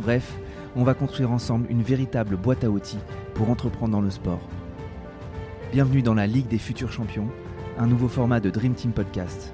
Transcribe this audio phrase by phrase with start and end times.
[0.00, 0.38] Bref,
[0.76, 2.98] on va construire ensemble une véritable boîte à outils
[3.34, 4.40] pour entreprendre dans le sport.
[5.72, 7.28] Bienvenue dans la Ligue des futurs champions,
[7.76, 9.52] un nouveau format de Dream Team Podcast.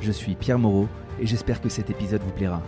[0.00, 0.86] Je suis Pierre Moreau
[1.20, 2.62] et j'espère que cet épisode vous plaira.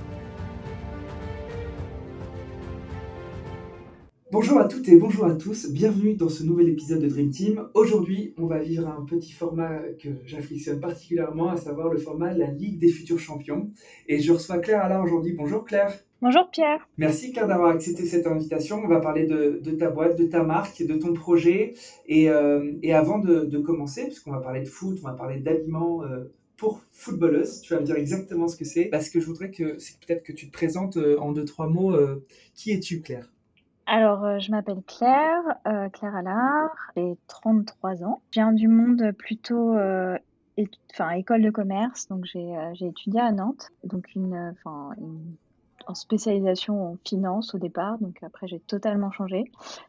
[4.33, 7.69] Bonjour à toutes et bonjour à tous, bienvenue dans ce nouvel épisode de Dream Team.
[7.75, 12.50] Aujourd'hui, on va vivre un petit format que j'affectionne particulièrement, à savoir le format La
[12.50, 13.70] Ligue des futurs champions.
[14.09, 15.34] Et je reçois Claire Alain aujourd'hui.
[15.34, 15.92] Bonjour Claire.
[16.23, 16.87] Bonjour Pierre.
[16.98, 18.77] Merci Claire d'avoir accepté cette invitation.
[18.84, 21.72] On va parler de, ta boîte, de ta marque, de ton projet.
[22.08, 26.31] Et, euh, avant de, commencer, puisqu'on va parler de foot, on va parler d'habillement euh,
[26.59, 28.84] pour footballeuse, tu vas me dire exactement ce que c'est.
[28.84, 31.69] Parce que je voudrais que c'est peut-être que tu te présentes euh, en deux, trois
[31.69, 31.97] mots.
[32.55, 33.33] qui es-tu Claire?
[33.87, 38.20] Alors, je m'appelle Claire, Claire Allard, j'ai 33 ans.
[38.31, 39.75] Je viens du monde plutôt
[40.92, 44.55] enfin, école de commerce, donc j'ai étudié à Nantes, donc une,
[45.94, 49.44] spécialisation en finance au départ, donc après j'ai totalement changé.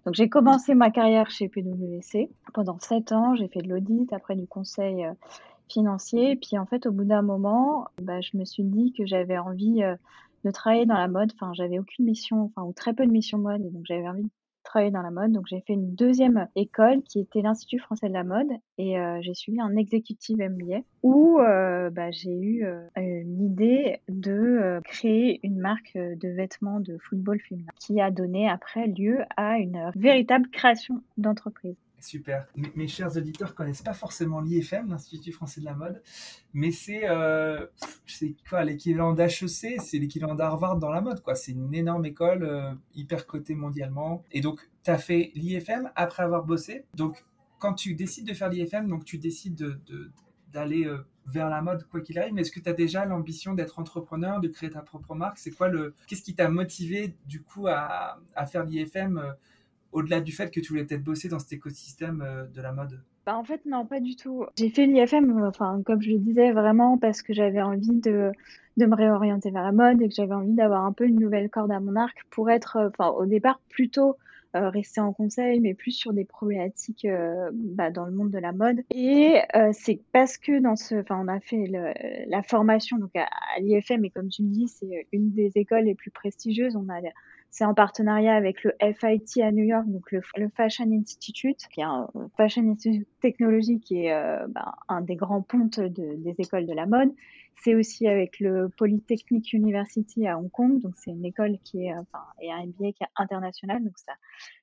[0.05, 2.29] Donc j'ai commencé ma carrière chez PwC.
[2.53, 5.05] Pendant 7 ans, j'ai fait de l'audit, après du conseil
[5.69, 9.05] financier, et puis en fait au bout d'un moment, bah, je me suis dit que
[9.05, 9.81] j'avais envie
[10.43, 11.31] de travailler dans la mode.
[11.35, 14.23] Enfin, j'avais aucune mission, enfin, ou très peu de mission mode, et donc j'avais envie
[14.23, 14.29] de
[14.79, 15.31] dans la mode.
[15.31, 19.19] Donc j'ai fait une deuxième école qui était l'Institut français de la mode et euh,
[19.21, 25.59] j'ai suivi un exécutif MBA où euh, bah, j'ai eu euh, l'idée de créer une
[25.59, 31.01] marque de vêtements de football féminin qui a donné après lieu à une véritable création
[31.17, 31.75] d'entreprise.
[32.01, 32.47] Super.
[32.55, 36.01] Mes, chers auditeurs connaissent pas forcément l'IFM, l'Institut français de la mode,
[36.53, 37.67] mais c'est euh,
[38.49, 41.21] quoi l'équivalent d'HEC, c'est l'équivalent d'Harvard dans la mode.
[41.21, 41.35] quoi.
[41.35, 44.23] C'est une énorme école, euh, hyper cotée mondialement.
[44.31, 46.85] Et donc, tu as fait l'IFM après avoir bossé.
[46.95, 47.23] Donc,
[47.59, 49.79] quand tu décides de faire l'IFM, donc tu décides
[50.51, 53.53] d'aller euh, vers la mode quoi qu'il arrive, mais est-ce que tu as déjà l'ambition
[53.53, 55.37] d'être entrepreneur, de créer ta propre marque?
[55.37, 59.35] C'est quoi le Qu'est-ce qui t'a motivé du coup à, à faire l'IFM
[59.91, 63.01] au-delà du fait que tu voulais peut-être bosser dans cet écosystème euh, de la mode?
[63.25, 64.45] Bah en fait, non, pas du tout.
[64.57, 68.31] J'ai fait l'IFM, enfin, comme je le disais, vraiment parce que j'avais envie de,
[68.77, 71.49] de me réorienter vers la mode et que j'avais envie d'avoir un peu une nouvelle
[71.49, 74.17] corde à mon arc pour être, euh, enfin, au départ, plutôt
[74.55, 77.07] euh, rester en conseil, mais plus sur des problématiques
[77.53, 78.81] bah, dans le monde de la mode.
[78.93, 79.39] Et
[79.71, 81.71] c'est parce que dans ce, on a fait
[82.27, 85.85] la formation donc à, à l'IFM et comme tu me dis, c'est une des écoles
[85.85, 86.75] les plus prestigieuses.
[86.75, 86.99] On a
[87.51, 90.21] c'est en partenariat avec le FIT à New York, donc le,
[90.55, 92.07] Fashion Institute, qui est un
[92.37, 96.85] Fashion Institute Technology, qui est euh, ben, un des grands pontes des écoles de la
[96.85, 97.09] mode.
[97.61, 101.93] C'est aussi avec le Polytechnic University à Hong Kong, donc c'est une école qui est,
[101.93, 104.13] enfin, et un MBA qui est international, donc ça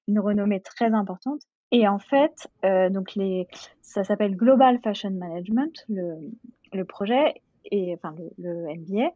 [0.09, 1.43] une renommée très importante.
[1.71, 3.47] Et en fait, euh, donc les,
[3.83, 7.35] ça s'appelle Global Fashion Management, le projet,
[7.71, 9.13] et enfin le, le MBA.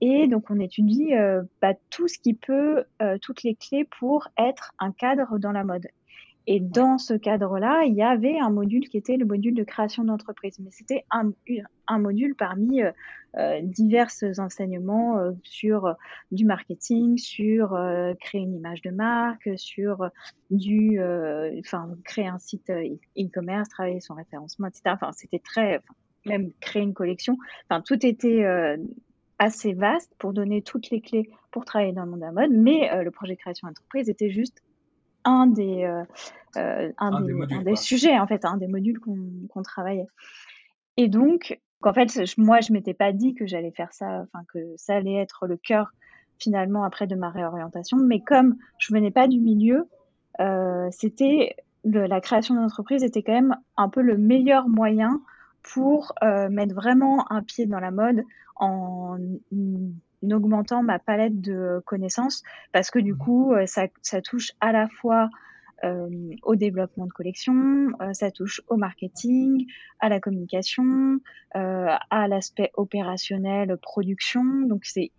[0.00, 4.28] Et donc on étudie euh, bah, tout ce qui peut, euh, toutes les clés pour
[4.36, 5.86] être un cadre dans la mode.
[6.48, 10.02] Et dans ce cadre-là, il y avait un module qui était le module de création
[10.02, 10.58] d'entreprise.
[10.58, 11.30] Mais c'était un,
[11.86, 12.90] un, module parmi euh,
[13.36, 15.94] euh divers enseignements sur
[16.32, 17.78] du marketing, sur
[18.18, 20.10] créer une image de marque, sur
[20.50, 21.00] du,
[21.60, 24.82] enfin, créer un site e-commerce, travailler son référencement, etc.
[24.86, 25.80] Enfin, c'était très,
[26.26, 27.36] même créer une collection.
[27.68, 28.76] Enfin, tout était euh,
[29.38, 32.50] assez vaste pour donner toutes les clés pour travailler dans le monde de la mode,
[32.52, 34.62] mais euh, le projet création entreprise était juste
[35.24, 35.84] un des,
[36.56, 37.20] euh, un,
[37.62, 40.08] des, sujets, en fait, un des modules qu'on travaillait.
[40.96, 44.58] Et donc, en fait, moi, je m'étais pas dit que j'allais faire ça, enfin, que
[44.76, 45.92] ça allait être le cœur
[46.38, 49.88] finalement après de ma réorientation, mais comme je venais pas du milieu,
[50.90, 51.54] c'était
[51.84, 55.20] la création d'entreprise était quand même un peu le meilleur moyen
[55.62, 58.24] pour euh, mettre vraiment un pied dans la mode
[58.56, 59.18] en,
[60.30, 62.42] augmentant ma palette de connaissances
[62.72, 63.18] parce que du mmh.
[63.18, 65.28] coup, euh, ça, ça touche à la fois
[65.84, 66.08] euh,
[66.44, 69.66] au développement de collection, euh, ça touche au marketing,
[69.98, 71.18] à la communication,
[71.54, 74.44] à l'aspect opérationnel, production.
[74.62, 75.10] Donc c'est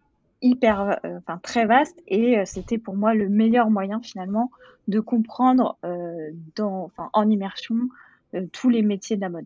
[0.41, 4.51] hyper, enfin très vaste et c'était pour moi le meilleur moyen finalement
[4.89, 5.77] de comprendre
[6.55, 7.77] dans, en immersion
[8.51, 9.45] tous les métiers de la mode.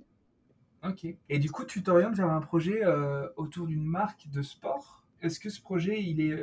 [0.83, 1.05] Ok.
[1.29, 5.03] Et du coup, tu t'orientes vers un projet euh, autour d'une marque de sport?
[5.21, 6.39] Est-ce que ce projet, il est,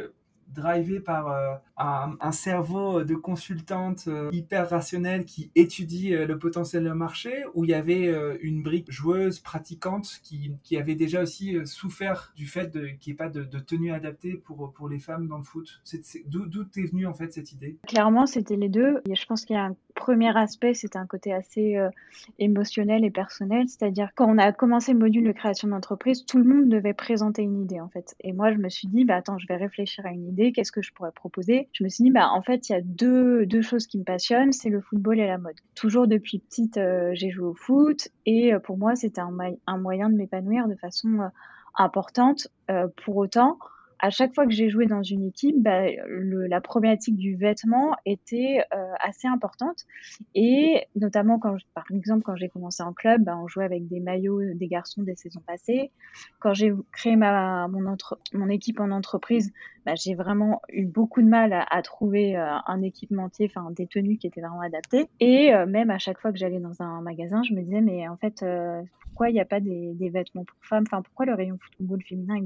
[0.48, 6.84] drivé par euh, un, cerveau de consultante euh, hyper rationnelle qui étudie euh, le potentiel
[6.84, 11.56] de marché, ou il y avait une brique joueuse, pratiquante, qui, qui avait déjà aussi
[11.64, 15.38] souffert du fait qu'il n'y ait pas de, tenue adaptée pour, pour les femmes dans
[15.38, 15.82] le foot
[16.26, 17.78] D'où est venue en fait cette idée?
[17.86, 19.00] Clairement, c'était les deux.
[19.06, 21.78] je pense qu'il y a un premier aspect, c'était un côté assez
[22.38, 26.44] émotionnel et personnel, c'est-à-dire quand on a commencé le module de création d'entreprise, tout le
[26.44, 28.14] monde devait présenter une idée en fait.
[28.20, 30.72] Et moi, je me suis dit, bah attends, je vais réfléchir à une idée qu'est-ce
[30.72, 33.46] que je pourrais proposer Je me suis dit, bah, en fait, il y a deux,
[33.46, 35.56] deux choses qui me passionnent, c'est le football et la mode.
[35.74, 39.36] Toujours depuis petite, euh, j'ai joué au foot et euh, pour moi, c'était un,
[39.66, 41.28] un, moyen de m'épanouir de façon euh,
[41.76, 42.48] importante.
[43.04, 43.58] pour autant,
[44.04, 48.62] à chaque fois que j'ai joué dans une équipe, bah, la problématique du vêtement était
[48.74, 49.86] euh, assez importante.
[50.34, 54.42] Et notamment, par exemple, quand j'ai commencé en club, bah, on jouait avec des maillots
[54.52, 55.90] des garçons des saisons passées.
[56.38, 59.54] Quand j'ai créé mon, équipe en entreprise,
[59.86, 64.18] bah, j'ai vraiment eu beaucoup de mal à, trouver euh, un équipementier, enfin des tenues
[64.18, 65.08] qui étaient vraiment adaptées.
[65.20, 68.06] Et euh, même à chaque fois que j'allais dans un magasin, je me disais, mais
[68.06, 68.44] en fait,
[69.00, 70.84] pourquoi il n'y a pas des, des, vêtements pour femmes?
[70.86, 72.36] Enfin, pourquoi le rayon football féminin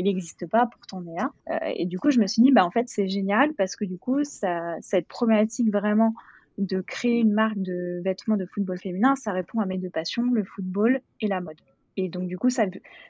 [0.00, 1.30] il n'existe pas, pourtant on est là.
[1.50, 3.84] Euh, et du coup, je me suis dit, bah, en fait, c'est génial parce que
[3.84, 6.14] du coup, ça, cette problématique vraiment
[6.58, 10.24] de créer une marque de vêtements de football féminin, ça répond à mes deux passions,
[10.32, 11.56] le football et la mode.
[11.96, 12.64] Et donc, du coup, ça,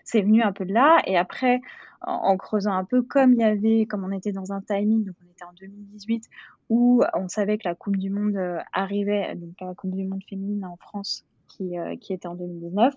[0.04, 1.00] c'est venu un peu de là.
[1.06, 1.60] Et après,
[2.02, 5.14] en, creusant un peu, comme il y avait, comme on était dans un timing, donc
[5.25, 6.25] on était en 2018,
[6.70, 10.22] où on savait que la Coupe du Monde euh, arrivait, donc la Coupe du Monde
[10.28, 12.94] féminine en France qui, euh, qui était en 2019,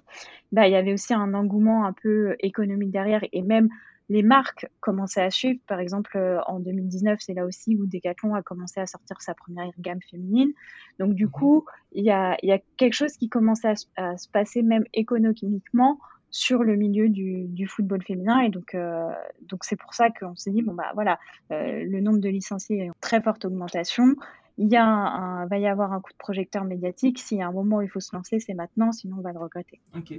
[0.52, 3.70] bah, il y avait aussi un engouement un peu économique derrière et même
[4.10, 5.60] les marques commençaient à suivre.
[5.68, 9.34] Par exemple, euh, en 2019, c'est là aussi où Decathlon a commencé à sortir sa
[9.34, 10.52] première gamme féminine.
[11.00, 11.32] Donc, du mhm.
[11.32, 16.00] coup, il y a, y a, quelque chose qui commençait à, se passer même économiquement
[16.30, 18.40] sur le milieu du, du football féminin.
[18.40, 19.10] Et donc, euh,
[19.44, 22.90] donc c'est pour ça qu'on s'est dit, bon, bah voilà, le nombre de licenciés est
[22.90, 24.16] en très forte augmentation
[24.58, 27.20] il y a va y avoir un coup de projecteur médiatique.
[27.20, 29.34] S'il y a un moment où il faut se lancer, c'est maintenant, sinon on va
[29.34, 29.80] le regretter.
[29.96, 30.14] Ok.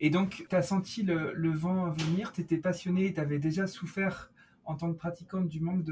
[0.00, 4.30] Et donc, tu as senti le, vent venir, tu étais passionné, tu avais déjà souffert
[4.64, 5.82] en tant que pratiquante du manque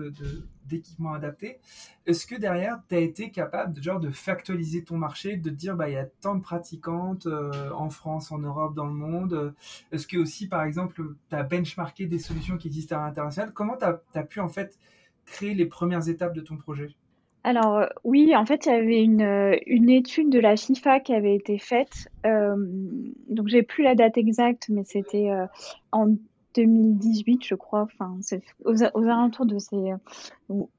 [0.65, 1.59] d'équipements de, adaptés.
[2.07, 5.75] Est-ce que derrière, tu as été capable de, genre, de factualiser ton marché, de dire
[5.75, 9.55] bah, il y a tant de pratiquantes euh, en France, en Europe, dans le monde
[9.91, 13.53] Est-ce que aussi, par exemple, tu as benchmarké des solutions qui existent à l'international?
[13.53, 14.79] Comment tu as, as pu en fait
[15.27, 16.95] créer les premières étapes de ton projet?
[17.43, 21.01] Alors euh, oui, en fait, il y avait une, euh, une étude de la FIFA
[21.01, 22.09] qui avait été faite.
[22.27, 22.55] Euh,
[23.29, 25.31] donc j'ai plus la date exacte, mais c'était
[25.93, 26.09] en
[26.55, 27.83] 2018, je crois.
[27.83, 29.95] Enfin, c'est aux, alentours de ces.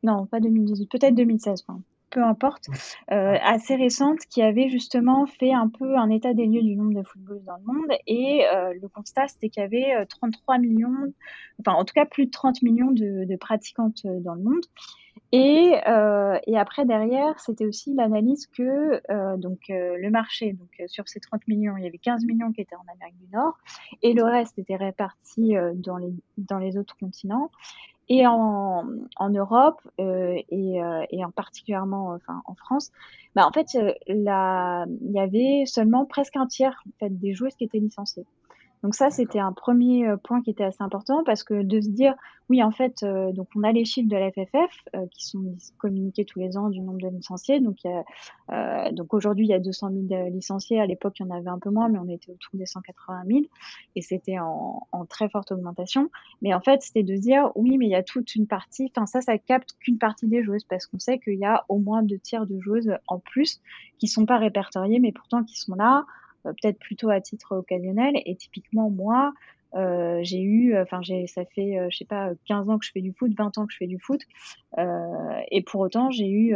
[0.03, 1.65] non, pas 2018, peut-être 2016.
[1.67, 1.79] Enfin,
[2.11, 2.67] peu importe,
[3.07, 7.03] assez récente, qui avait justement fait un peu un état des lieux du nombre de
[7.03, 7.97] footballeurs dans le monde.
[8.07, 8.43] Et
[8.79, 11.13] le constat, c'était qu'il y avait 33 millions,
[11.59, 14.65] enfin en tout cas plus de 30 millions de, de pratiquantes dans le monde.
[15.33, 20.69] Et, euh, et après, derrière, c'était aussi l'analyse que euh, donc euh, le marché, donc
[20.81, 23.29] euh, sur ces 30 millions, il y avait 15 millions qui étaient en Amérique du
[23.31, 23.57] Nord
[24.01, 27.49] et le reste était réparti euh, dans, les, dans les autres continents.
[28.13, 28.83] Et en,
[29.15, 32.91] en Europe et, et en particulièrement enfin, en France,
[33.35, 33.67] bah, en fait,
[34.05, 38.25] là, il y avait seulement presque un tiers en fait, des joueuses qui étaient licenciées.
[38.83, 41.89] Donc ça, c'était un premier euh, point qui était assez important parce que de se
[41.89, 42.15] dire,
[42.49, 45.55] oui, en fait, euh, donc on a les chiffres de la FFF euh, qui sont
[45.77, 47.59] communiqués tous les ans du nombre de licenciés.
[47.59, 47.77] Donc,
[48.91, 50.81] donc aujourd'hui, il y a 200 000 licenciés.
[50.81, 53.23] À l'époque, il y en avait un peu moins, mais on était autour des 180
[53.27, 53.39] 000
[53.95, 56.09] et c'était en, en, très forte augmentation.
[56.41, 58.91] Mais en fait, c'était de se dire, oui, mais il y a toute une partie.
[58.95, 61.79] Enfin, ça, ça capte qu'une partie des joueuses parce qu'on sait qu'il y a au
[61.79, 63.61] moins deux tiers de joueuses en plus
[63.99, 66.05] qui sont pas répertoriées, mais pourtant qui sont là.
[66.45, 68.13] Euh, peut-être plutôt à titre occasionnel.
[68.25, 69.33] Et typiquement, moi,
[69.75, 72.91] euh, j'ai eu, enfin, j'ai, ça fait, euh, je sais pas, 15 ans que je
[72.91, 74.21] fais du foot, 20 ans que je fais du foot,
[75.51, 76.55] et pour autant, j'ai eu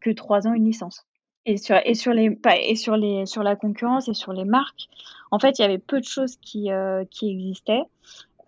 [0.00, 1.06] que 3 ans une licence.
[1.48, 4.88] Et sur, et sur les, et sur les, sur la concurrence et sur les marques,
[5.30, 6.68] en fait, il y avait peu de choses qui,
[7.10, 7.82] qui existaient.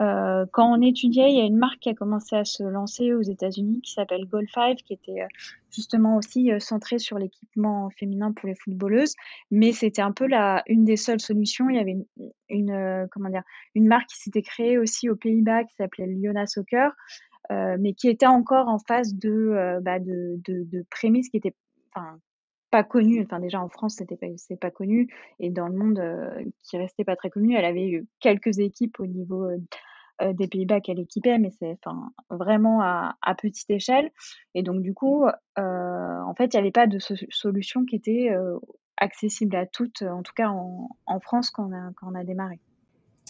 [0.00, 3.12] Euh, quand on étudiait, il y a une marque qui a commencé à se lancer
[3.14, 5.26] aux États-Unis qui s'appelle Goal 5, qui était euh,
[5.71, 9.14] justement aussi euh, centrée sur l'équipement féminin pour les footballeuses,
[9.50, 11.69] mais c'était un peu la une des seules solutions.
[11.69, 11.97] Il y avait
[12.49, 13.43] une, comment dire
[13.75, 16.93] une marque qui s'était créée aussi aux Pays-Bas qui s'appelait Liona Soccer,
[17.50, 21.55] mais qui était encore en phase de bah, de, de, de prémices qui étaient
[21.95, 22.19] enfin
[22.71, 23.23] pas connue.
[23.23, 24.26] Enfin, déjà en France, c'était pas,
[24.61, 26.02] pas connu, et dans le monde,
[26.62, 27.57] qui restait pas très connu.
[27.57, 29.49] Elle avait eu quelques équipes au niveau
[30.33, 31.79] des Pays-Bas qu'elle équipait, mais c'est
[32.31, 34.11] vraiment à, petite échelle.
[34.55, 36.99] Et donc du coup, euh, en fait, il n'y avait pas de
[37.31, 38.59] solution qui était euh,
[38.97, 41.71] accessible à toutes, en tout cas en, France quand
[42.03, 42.61] on a, démarré.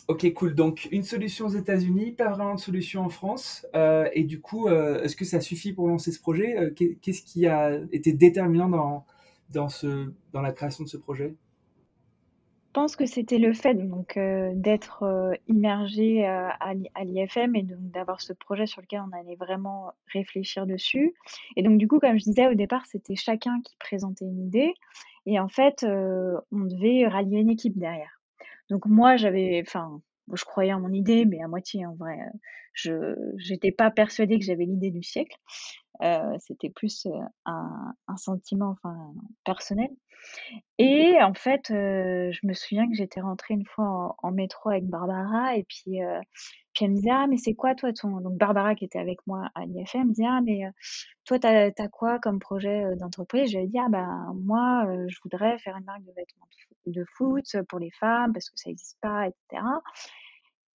[0.08, 0.54] Ok, cool.
[0.54, 3.66] Donc, une solution aux États-Unis, pas vraiment de solution en France.
[3.74, 6.56] Euh, et du coup, euh, est-ce que ça suffit pour lancer ce projet?
[6.58, 6.70] Euh,
[7.02, 9.04] Qu'est-ce qui a été déterminant
[9.50, 9.74] dans,
[10.32, 11.34] la création de ce projet?
[11.34, 11.47] Je
[12.78, 18.80] pense que c'était le fait donc d'être immergé à l'IFM et d'avoir ce projet sur
[18.80, 21.12] lequel on allait vraiment réfléchir dessus.
[21.56, 24.74] Et donc, du coup, comme je disais au départ, c'était chacun qui présentait une idée.
[25.26, 28.20] Et en fait, on devait rallier une équipe derrière.
[28.70, 30.00] Donc moi, j'avais, enfin,
[30.32, 32.16] je croyais en mon idée, mais à moitié en vrai.
[32.74, 33.16] Je
[33.50, 35.36] n'étais pas persuadée que j'avais l'idée du siècle.
[36.02, 37.08] Euh, c'était plus
[37.44, 39.12] un, un, sentiment enfin,
[39.44, 39.90] personnel.
[40.78, 44.86] Et en fait, euh, je me souviens que j'étais rentrée une fois en, métro avec
[44.86, 45.98] Barbara et puis,
[46.72, 48.20] puis elle me disait, ah mais c'est quoi toi ton...
[48.20, 50.62] Donc Barbara qui était avec moi à l'IFM me dit, ah mais
[51.24, 53.50] toi t'as as quoi comme projet d'entreprise?
[53.50, 56.46] Je lui ai dit, ah bah moi je voudrais faire une marque de vêtements
[56.86, 59.62] de foot pour les femmes parce que ça n'existe pas, etc.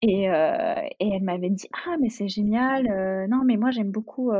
[0.01, 4.31] Et, et elle m'avait dit, ah mais c'est génial, non mais moi j'aime beaucoup...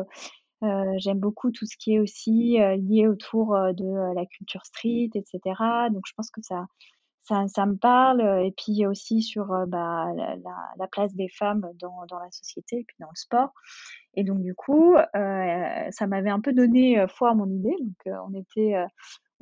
[0.98, 5.40] j'aime beaucoup tout ce qui est aussi lié autour de la culture street, etc.
[5.92, 6.66] Donc je pense que ça,
[7.24, 8.22] ça, me parle.
[8.46, 10.36] Et puis aussi sur bah, la,
[10.78, 13.54] la, place des femmes dans, dans, la société et puis dans le sport.
[14.16, 17.76] Et donc du coup, ça m'avait un peu donné foi à mon idée.
[17.80, 18.76] Donc on était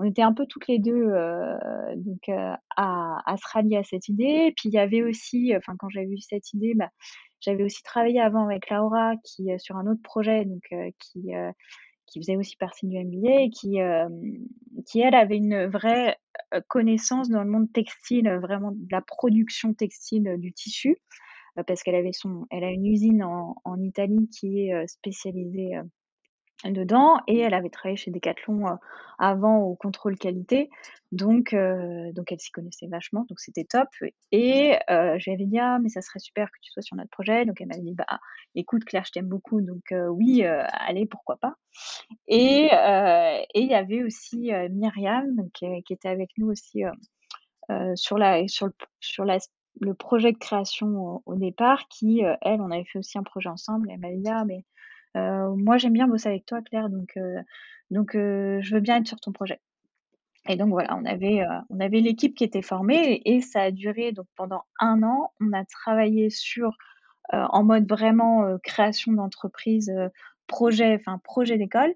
[0.01, 1.55] on était un peu toutes les deux euh,
[1.95, 4.51] donc euh, à, se rallier à cette idée.
[4.57, 6.89] Puis il y avait aussi, enfin quand j'avais eu cette idée, bah,
[7.41, 10.63] j'avais aussi travaillé avant avec Laura qui euh, sur un autre projet donc
[10.99, 11.31] qui
[12.07, 13.77] qui faisait aussi partie du MBA et qui
[14.85, 16.17] qui elle avait une vraie
[16.67, 20.97] connaissance dans le monde textile, vraiment de la production textile du tissu
[21.67, 25.75] parce qu'elle avait son elle a une usine en, en Italie qui est spécialisée
[26.69, 28.75] dedans et elle avait travaillé chez Decathlon euh,
[29.17, 30.69] avant au contrôle qualité.
[31.11, 33.89] Donc euh, donc elle s'y connaissait vachement donc c'était top.
[34.31, 37.45] Et euh, j'avais dit ah mais ça serait super que tu sois sur notre projet.
[37.45, 38.19] Donc elle m'a dit bah
[38.55, 39.61] écoute Claire je t'aime beaucoup.
[39.61, 41.55] Donc oui allez pourquoi pas.
[42.27, 46.83] Et et il y avait aussi Myriam qui, qui, était avec nous aussi
[47.95, 49.39] sur la sur le, sur la
[49.79, 53.89] le projet de création au, départ qui elle on avait fait aussi un projet ensemble.
[53.91, 54.70] Elle m'a dit ah mais euh,
[55.15, 57.41] moi, j'aime bien bosser avec toi, Claire, donc, euh,
[57.89, 59.59] donc euh, je veux bien être sur ton projet.
[60.49, 64.11] Et donc voilà, on avait, on avait l'équipe qui était formée et, ça a duré
[64.11, 65.31] donc pendant un an.
[65.39, 66.75] On a travaillé sur
[67.31, 69.93] en mode vraiment création d'entreprise,
[70.47, 71.93] projet, enfin projet d'école.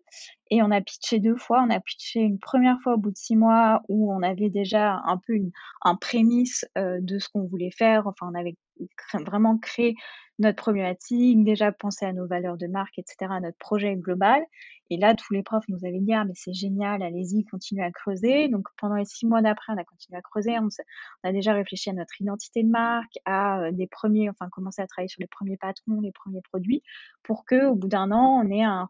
[0.51, 1.65] Et on a pitché deux fois.
[1.67, 5.01] On a pitché une première fois au bout de six mois où on avait déjà
[5.05, 5.49] un peu une,
[5.81, 8.05] un prémisse de ce qu'on voulait faire.
[8.05, 8.57] Enfin, on avait
[9.25, 9.95] vraiment créé
[10.39, 14.43] notre problématique, déjà penser à nos valeurs de marque, etc., à notre projet global.
[14.89, 17.91] Et là, tous les profs nous avaient dit, ah, mais c'est génial, allez-y, continuez à
[17.91, 18.49] creuser.
[18.49, 20.57] Donc, pendant les six mois d'après, on a continué à creuser.
[20.59, 20.67] On,
[21.23, 24.87] a déjà réfléchi à notre identité de marque, à euh, des premiers, enfin, commencer à
[24.87, 26.83] travailler sur les premiers patrons, les premiers produits,
[27.23, 28.87] pour que, au bout d'un an, on ait un,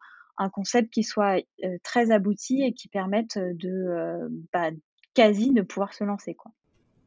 [0.52, 4.72] concept qui soit euh, très abouti et qui permette de, euh, bah,
[5.14, 6.52] quasi de pouvoir se lancer, quoi.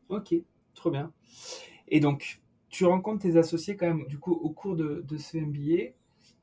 [0.09, 0.35] Ok,
[0.75, 1.13] trop bien.
[1.89, 5.95] Et donc, tu rencontres tes associés quand même, du coup, au cours de, ce MBA.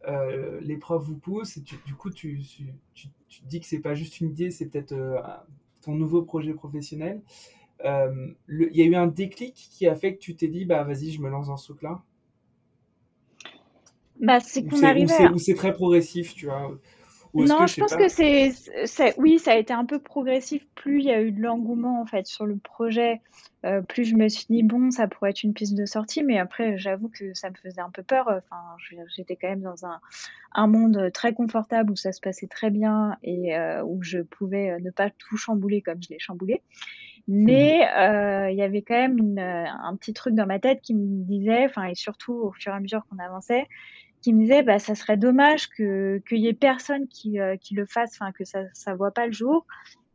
[0.07, 2.39] Euh, les profs vous poussent et du coup, tu,
[2.93, 5.19] tu, tu, dis que c'est pas juste une idée, c'est peut-être euh,
[5.81, 7.21] ton nouveau projet professionnel.
[7.83, 10.83] Euh, il y a eu un déclic qui a fait que tu t'es dit, bah
[10.83, 12.03] vas-y, je me lance dans ce truc-là?
[14.19, 15.27] Bah, c'est qu'on arrivait.
[15.29, 16.77] Ou c'est très progressif, tu vois?
[17.35, 18.53] Non, je, pense que c'est,
[19.17, 20.65] oui, ça a été un peu progressif.
[20.75, 23.21] Plus il y a eu de l'engouement en fait sur le projet,
[23.65, 26.23] euh, plus je me suis dit bon, ça pourrait être une piste de sortie.
[26.23, 28.27] Mais après, j'avoue que ça me faisait un peu peur.
[28.27, 28.61] Enfin,
[29.15, 29.99] j'étais quand même dans un,
[30.53, 34.71] un, monde très confortable où ça se passait très bien et euh, où je pouvais
[34.71, 36.61] euh, ne pas tout chambouler comme je l'ai chamboulé.
[37.27, 38.51] Mais mmh.
[38.51, 41.65] il y avait quand même une, un petit truc dans ma tête qui me disait,
[41.65, 43.65] enfin et surtout au fur et à mesure qu'on avançait,
[44.25, 47.75] qui me disait bah ça serait dommage que qu'il y ait personne qui, euh, qui
[47.75, 49.67] le fasse, enfin que ça ça voit pas le jour.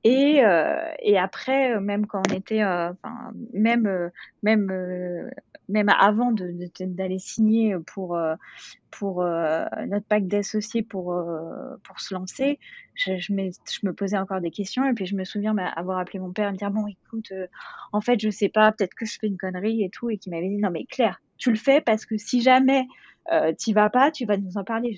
[0.02, 2.90] Et, euh, et après, même quand on était, euh,
[3.52, 4.11] même,
[4.43, 5.31] même,
[5.69, 8.19] même avant d'aller de, d'aller signer pour,
[8.90, 11.14] pour notre pacte d'associés pour,
[11.85, 12.59] pour se lancer,
[12.95, 14.88] je, je, je, me posais encore des questions.
[14.88, 17.31] Et puis je me souviens bah, avoir appelé mon père et me dire Bon, écoute,
[17.93, 20.09] en fait, je sais pas, peut-être que je fais une connerie et tout.
[20.09, 22.87] Et qui m'avait dit Non, mais Claire, tu le fais parce que si jamais
[23.33, 24.97] euh, tu vas pas, tu vas nous en parler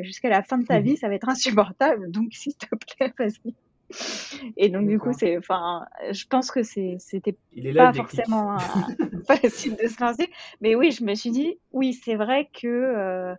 [0.00, 0.84] jusqu'à la fin de ta mmh.
[0.84, 2.10] vie, ça va être insupportable.
[2.10, 3.54] Donc, s'il te plaît, vas-y.
[4.56, 7.36] Et donc, du coup, c'est, enfin, je pense que c'était
[7.74, 8.56] pas forcément
[9.26, 10.30] facile de se lancer.
[10.60, 13.34] Mais oui, je me suis dit, oui, c'est vrai que, euh,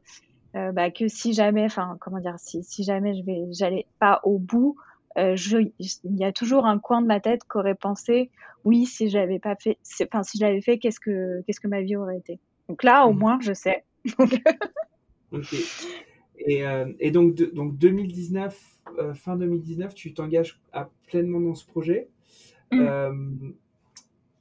[0.55, 4.19] euh, bah, que si jamais, enfin, comment dire, si, si jamais je vais, j'allais pas
[4.23, 4.75] au bout,
[5.15, 5.71] il
[6.03, 8.29] y a toujours un coin de ma tête qui aurait pensé,
[8.63, 11.81] oui, si j'avais pas fait, enfin, si je l'avais fait, qu'est-ce que, qu'est-ce que ma
[11.81, 12.39] vie aurait été?
[12.69, 13.19] Donc là, au mmh.
[13.19, 13.83] moins, je sais.
[15.31, 15.55] ok.
[16.37, 16.63] Et,
[16.99, 18.81] et donc, donc 2019,
[19.13, 22.09] fin 2019, tu t'engages à pleinement dans ce projet.
[22.71, 23.51] Mmh.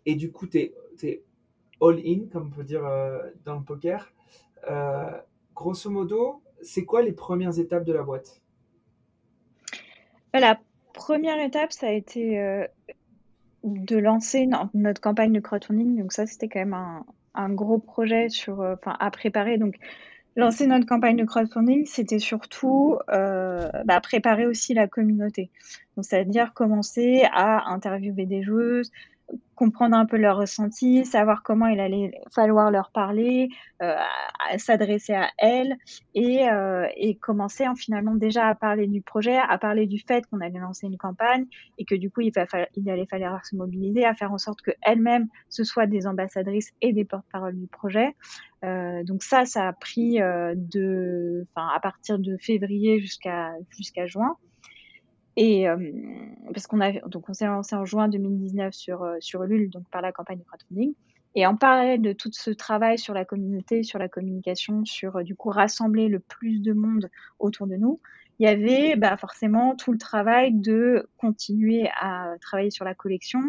[0.07, 1.23] et du coup, tu es, es
[1.81, 2.83] all-in, comme on peut dire
[3.45, 4.13] dans le poker.
[5.55, 8.41] grosso modo, c'est quoi les premières étapes de la boîte?
[10.35, 10.59] La
[10.95, 12.67] première étape, ça a été euh,
[13.65, 15.99] de lancer notre campagne de crowdfunding.
[15.99, 17.05] Donc ça, c'était quand même un,
[17.51, 19.59] gros projet euh, à préparer.
[19.59, 19.77] Donc
[20.37, 25.51] lancer notre campagne de crowdfunding, c'était surtout euh, bah, préparer aussi la communauté.
[25.97, 28.91] Donc c'est-à-dire commencer à interviewer des joueuses,
[29.55, 33.49] comprendre un peu leur ressenti, savoir comment il allait falloir leur parler,
[33.81, 33.95] euh,
[34.59, 35.77] s'adresser à elles
[36.15, 40.27] et, euh, et commencer en, finalement déjà à parler du projet, à parler du fait
[40.27, 41.47] qu'on allait lancer une campagne
[41.79, 42.33] et que du coup il,
[42.89, 47.05] allait falloir se mobiliser, à faire en sorte qu'elles-mêmes ce soient des ambassadrices et des
[47.05, 48.17] porte-parole du projet.
[48.65, 54.37] Euh, donc ça, ça a pris de, à partir de février jusqu'à jusqu'à juin.
[55.37, 55.77] Et euh,
[56.53, 59.89] parce qu'on a donc on s'est lancé en juin 2019 sur euh, sur Ulule donc
[59.91, 60.95] par la campagne de crowdfunding.
[61.35, 65.23] Et en parallèle de tout ce travail sur la communauté, sur la communication, sur euh,
[65.23, 68.01] du coup rassembler le plus de monde autour de nous,
[68.39, 73.41] il y avait bah, forcément tout le travail de continuer à travailler sur la collection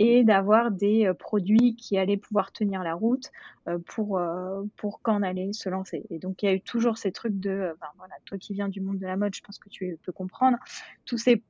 [0.00, 3.30] et d'avoir des euh, produits qui allaient pouvoir tenir la route
[3.68, 6.04] euh, pour, euh, pour quand on allait se lancer.
[6.08, 8.70] Et donc, il y a eu toujours ces trucs de, ben, voilà, toi qui viens
[8.70, 10.56] du monde de la mode, je pense que tu peux comprendre,
[11.04, 11.42] tous ces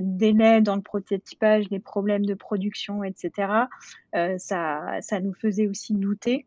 [0.00, 3.64] délais dans le prototypage, les problèmes de production, etc.,
[4.38, 6.46] ça, ça nous faisait aussi douter.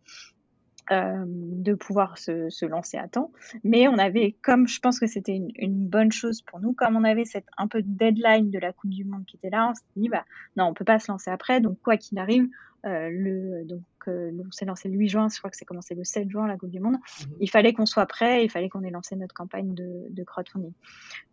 [0.92, 3.32] Euh, de pouvoir se, se, lancer à temps.
[3.64, 6.98] Mais on avait, comme je pense que c'était une, une, bonne chose pour nous, comme
[6.98, 9.70] on avait cette un peu de deadline de la Coupe du Monde qui était là,
[9.70, 10.26] on s'est dit, bah,
[10.58, 11.62] non, on peut pas se lancer après.
[11.62, 12.50] Donc, quoi qu'il arrive,
[12.86, 15.96] euh, le, donc, euh, on s'est lancé le 8 juin, je crois que c'est commencé
[15.96, 16.98] le 7 juin, la Coupe du Monde.
[16.98, 17.36] Mhm.
[17.40, 20.74] Il fallait qu'on soit prêt, il fallait qu'on ait lancé notre campagne de, de, crowdfunding.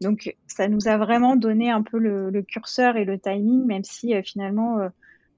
[0.01, 3.83] Donc, ça nous a vraiment donné un peu le, le curseur et le timing, même
[3.83, 4.79] si finalement,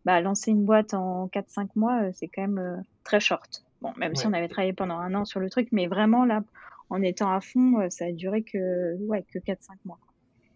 [0.05, 3.65] bah, lancer une boîte en 4-5 mois, c'est quand même très short.
[3.83, 6.45] Bon, même si on avait travaillé pendant un an sur le truc, mais vraiment là,
[6.89, 9.99] en étant à fond, euh, ça a duré que, ouais, que 4-5 mois.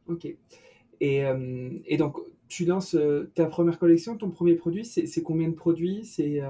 [0.06, 0.26] Ok.
[1.00, 5.48] Et, euh, et, donc, tu lances euh, ta première collection, ton premier produit, c'est combien
[5.48, 6.04] de produits?
[6.04, 6.40] C'est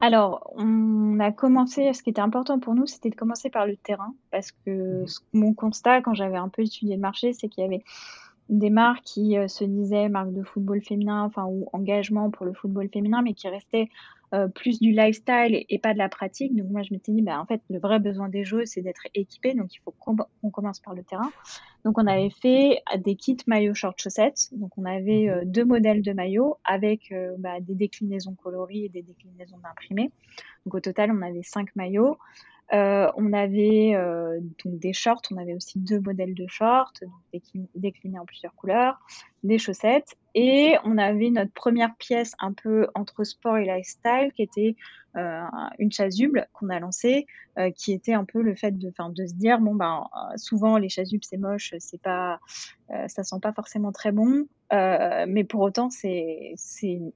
[0.00, 3.76] Alors, on a commencé, ce qui était important pour nous, c'était de commencer par le
[3.76, 7.62] terrain, parce que mmh mon constat, quand j'avais un peu étudié le marché, c'est qu'il
[7.62, 7.84] y avait
[8.48, 12.88] des marques qui se disaient marques de football féminin, enfin, ou engagement pour le football
[12.88, 13.88] féminin, mais qui restaient
[14.34, 16.54] euh, plus du lifestyle et, pas de la pratique.
[16.54, 19.06] Donc moi, je m'étais dit, bah, en fait, le vrai besoin des joueurs, c'est d'être
[19.14, 19.54] équipé.
[19.54, 21.30] Donc il faut qu'on commence par le terrain.
[21.84, 24.48] Donc on avait fait des kits maillots short chaussettes.
[24.52, 28.88] Donc on avait euh, deux modèles de maillots avec euh, bah, des déclinaisons coloris et
[28.90, 30.10] des déclinaisons d'imprimés.
[30.66, 32.18] Donc au total, on avait cinq maillots.
[32.74, 36.92] Euh, on avait euh, donc des shorts, on avait aussi deux modèles de shorts,
[37.74, 39.00] déclinés en plusieurs couleurs,
[39.42, 44.42] des chaussettes, et on avait notre première pièce un peu entre sport et lifestyle, qui
[44.42, 44.76] était
[45.16, 45.42] euh,
[45.78, 47.26] une chasuble qu'on a lancée,
[47.58, 50.04] euh, qui était un peu le fait de, de se dire bon ben
[50.36, 52.38] souvent les chasubles c'est moche, c'est pas,
[52.90, 56.54] euh, ça sent pas forcément très bon, mais pour autant c'est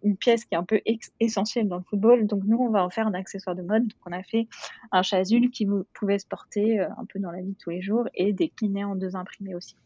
[0.03, 0.81] une pièce qui est un peu
[1.21, 3.99] essentielle dans le football, donc nous on va en faire un accessoire de mode, donc
[4.07, 4.49] on a fait
[4.91, 8.09] un chasuble qui pouvait se porter un peu dans la vie de tous les jours
[8.15, 9.77] et décliner en deux imprimés aussi.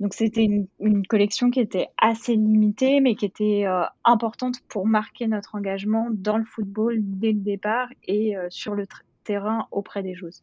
[0.00, 5.26] Donc c'était une, collection qui était assez limitée, mais qui était euh, importante pour marquer
[5.26, 8.86] notre engagement dans le football dès le départ et euh, sur le
[9.24, 10.42] terrain auprès des joueuses.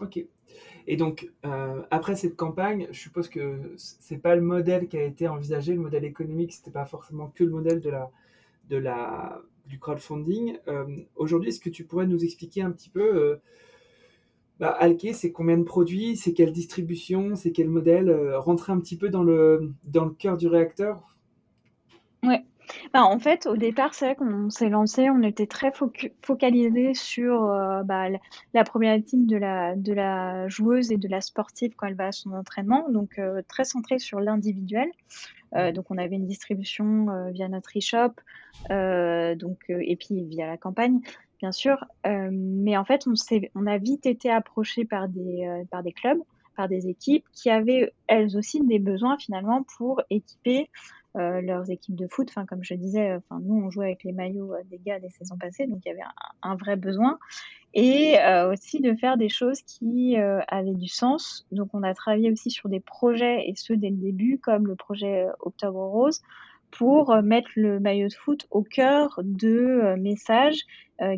[0.00, 0.24] Ok.
[0.86, 5.02] Et donc euh, après cette campagne, je suppose que c'est pas le modèle qui a
[5.02, 8.10] été envisagé, le modèle économique, c'était pas forcément que le modèle de la,
[8.68, 10.58] de la, du crowdfunding.
[11.16, 13.40] Aujourd'hui, est-ce que tu pourrais nous expliquer un petit peu
[14.60, 18.78] bah, Alke, c'est combien de produits, c'est quelle distribution, c'est quel modèle euh, Rentrer un
[18.78, 21.16] petit peu dans le, dans le cœur du réacteur?
[22.22, 22.44] Ouais.
[22.94, 25.72] Bah, en fait, au départ, c'est vrai qu'on s'est lancé, on était très
[26.22, 28.06] focalisé sur euh, bah,
[28.54, 32.12] la problématique de la, de la joueuse et de la sportive quand elle va à
[32.12, 34.88] son entraînement, donc euh, très centré sur l'individuel.
[35.74, 38.14] donc, on avait une distribution via notre e-shop,
[38.70, 41.00] donc et puis via la campagne
[41.44, 41.84] bien sûr.
[42.06, 43.06] Euh, mais en fait,
[43.54, 46.22] on, a vite été approché par des, euh, par des clubs,
[46.56, 50.70] par des équipes qui avaient elles aussi des besoins finalement pour équiper
[51.16, 52.28] leurs équipes de foot.
[52.48, 55.78] Comme je disais, nous, on jouait avec les maillots des gars des saisons passées, donc
[55.84, 56.02] il y avait
[56.42, 57.20] un, vrai besoin.
[57.72, 58.16] Et
[58.50, 61.46] aussi de faire des choses qui avaient du sens.
[61.52, 64.74] Donc, on a travaillé aussi sur des projets, et ceux dès le début, comme le
[64.74, 66.20] projet Octobre Rose,
[66.76, 70.62] pour mettre le maillot de foot au cœur de messages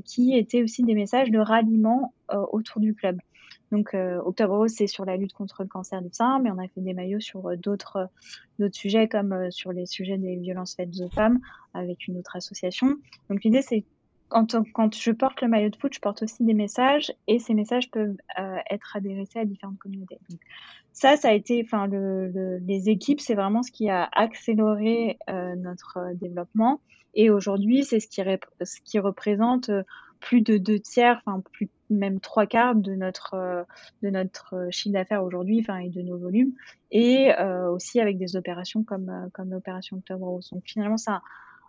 [0.05, 3.19] qui étaient aussi des messages de ralliement autour du club.
[3.73, 6.59] Donc, euh, Octobre Rose, c'est sur la lutte contre le cancer du sein, mais on
[6.59, 8.09] a fait des maillots sur euh, d'autres
[8.59, 11.41] d'autres sujets, comme euh, sur les sujets des violences faites aux femmes,
[11.75, 12.97] avec une autre association.
[13.29, 13.85] Donc, l'idée, c'est
[14.29, 17.91] quand, je porte le maillot de foot, je porte aussi des messages, et ces messages
[17.91, 20.19] peuvent euh, être adressés à différentes communautés.
[20.93, 25.19] Ça, ça a été, enfin, le, le, les équipes, c'est vraiment ce qui a accéléré
[25.29, 26.81] notre développement.
[27.17, 29.71] Et aujourd'hui, c'est ce qui, représente
[30.21, 31.43] plus de deux tiers, enfin
[31.91, 33.63] même trois quarts de notre euh,
[34.03, 36.53] de notre euh, chiffre d'affaires aujourd'hui, enfin et de nos volumes,
[36.91, 40.51] et euh, aussi avec des opérations comme comme l'opération Octobre Rose.
[40.53, 41.23] Donc finalement, c'est un,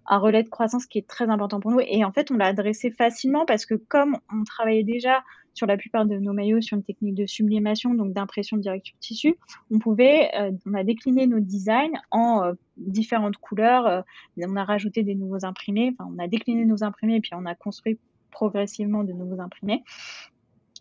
[0.10, 1.82] relais de croissance qui est très important pour nous.
[1.82, 5.76] Et en fait, on l'a adressé facilement parce que comme on travaillait déjà sur la
[5.76, 9.36] plupart de nos maillots sur une technique de sublimation, donc d'impression directe sur tissu,
[9.72, 10.30] on pouvait,
[10.68, 14.04] on a décliné nos designs en différentes couleurs.
[14.38, 15.94] on a rajouté des nouveaux imprimés.
[15.98, 17.98] Enfin, on a décliné nos imprimés et puis on a construit
[18.30, 19.84] progressivement de nouveaux imprimés.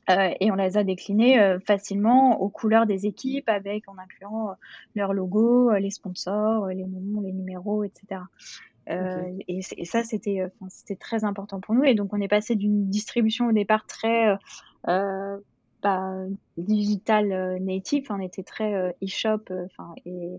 [0.08, 4.50] Euh, et on les a déclinés euh, facilement aux couleurs des équipes, avec en incluant
[4.50, 4.54] euh,
[4.94, 8.20] leur logo, les sponsors, les noms, les numéros, etc.
[8.88, 11.82] Et, et, ça, c'était c'était très important pour nous.
[11.82, 14.36] Et donc, on est passé d'une distribution au départ très
[14.84, 16.12] bah,
[16.56, 18.06] digital native.
[18.10, 20.38] On était très e-shop, enfin et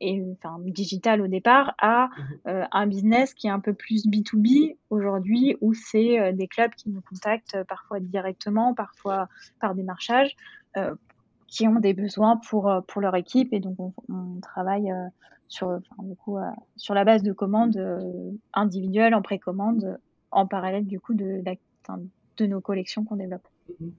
[0.00, 2.38] et, enfin digital au départ à mhm.
[2.48, 6.72] euh, un business qui est un peu plus B2B aujourd'hui où c'est euh, des clubs
[6.74, 9.28] qui nous contactent euh, parfois directement, parfois
[9.60, 10.36] par démarchage,
[11.48, 13.76] qui ont des besoins pour, pour leur équipe et donc
[14.08, 14.92] on, travaille
[15.48, 16.38] sur, enfin, du coup,
[16.76, 17.76] sur la base de commandes
[18.54, 19.98] individuelles en précommande
[20.30, 21.42] en parallèle du coup de,
[22.36, 23.48] de nos collections qu'on développe.
[23.80, 23.92] Mhm.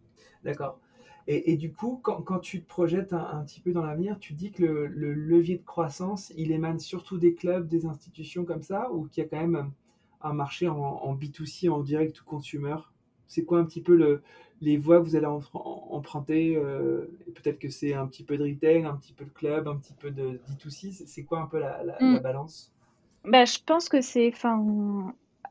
[0.46, 0.80] D'accord.
[1.28, 4.64] Et, du coup, quand, tu te projettes un, petit peu dans l'avenir, tu dis que
[4.64, 9.24] le, levier de croissance, il émane surtout des clubs, des institutions comme ça, ou qu'il
[9.24, 9.72] y a quand même
[10.22, 12.76] un marché en, B2C, en direct to consumer?
[13.28, 14.24] C'est quoi un petit peu le,
[14.62, 17.06] les voies que vous allez emprunter euh,
[17.36, 19.94] Peut-être que c'est un petit peu de retail, un petit peu de club, un petit
[19.94, 21.04] peu de D2C.
[21.06, 22.20] C'est quoi un peu la, mm.
[22.20, 22.74] balance?
[23.24, 24.34] Bah, Je pense que c'est...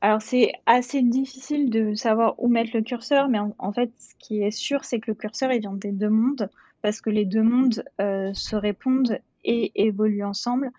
[0.02, 4.42] Alors c'est assez difficile de savoir où mettre le curseur, mais en, fait, ce qui
[4.42, 6.48] est sûr, c'est que le curseur, il vient des deux mondes,
[6.80, 10.70] parce que les deux mondes euh, se répondent et évoluent ensemble.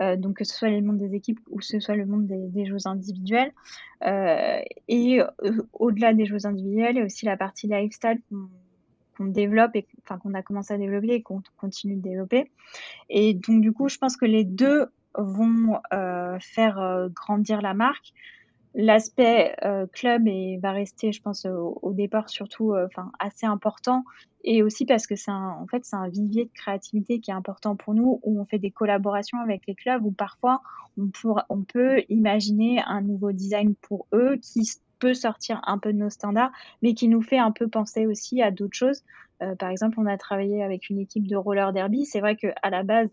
[0.00, 2.26] Euh, donc que ce soit le monde des équipes ou que ce soit le monde
[2.26, 3.52] des, joueurs individuels.
[4.06, 5.20] Euh, et
[5.74, 8.20] au-delà des joueurs individuels, il y a aussi la partie lifestyle
[9.16, 12.50] qu'on développe enfin qu'on a commencé à développer et qu'on continue de développer.
[13.10, 15.78] Et donc du coup, je pense que les deux vont
[16.40, 18.14] faire grandir la marque.
[18.74, 24.02] L'aspect euh, club et va rester, je pense, au, départ surtout, euh, enfin assez important,
[24.44, 27.76] et aussi parce que c'est en fait c'est un vivier de créativité qui est important
[27.76, 30.62] pour nous, où on fait des collaborations avec les clubs, où parfois
[30.96, 34.62] on, pour, on peut imaginer un nouveau design pour eux qui
[34.98, 38.40] peut sortir un peu de nos standards, mais qui nous fait un peu penser aussi
[38.40, 39.02] à d'autres choses.
[39.42, 42.06] Euh, par exemple, on a travaillé avec une équipe de roller derby.
[42.06, 43.10] C'est vrai qu'à la base,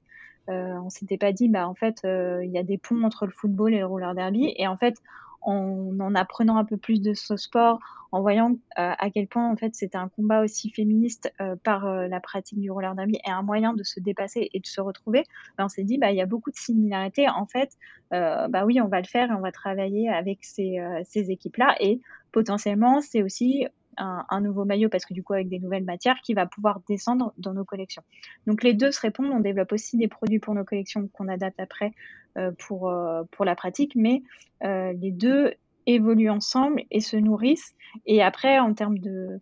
[0.49, 3.31] euh, on s'était pas dit, bah en fait, il y a des ponts entre le
[3.33, 4.95] football et le roller derby, et en fait,
[5.41, 7.80] en, en apprenant un peu plus de ce sport,
[8.12, 8.56] en voyant euh,
[8.97, 12.60] à quel point en fait c'était un combat aussi féministe euh, par euh, la pratique
[12.60, 15.25] du roller derby et un moyen de se dépasser et de se retrouver,
[15.58, 17.30] ben, on s'est dit bah il y a beaucoup de similarités.
[17.30, 17.71] En fait,
[18.12, 21.75] bah oui on va le faire et on va travailler avec ces, ces équipes là
[21.80, 23.67] et potentiellement c'est aussi
[23.99, 27.33] un, nouveau maillot parce que du coup avec des nouvelles matières qui va pouvoir descendre
[27.38, 28.03] dans nos collections.
[28.47, 29.31] Donc les deux se répondent.
[29.31, 31.91] On développe aussi des produits pour nos collections qu'on adapte après
[32.38, 34.23] euh, pour euh, pour la pratique, mais
[34.63, 35.53] euh, les deux
[35.85, 37.75] évoluent ensemble et se nourrissent.
[38.05, 39.39] Et après en termes de,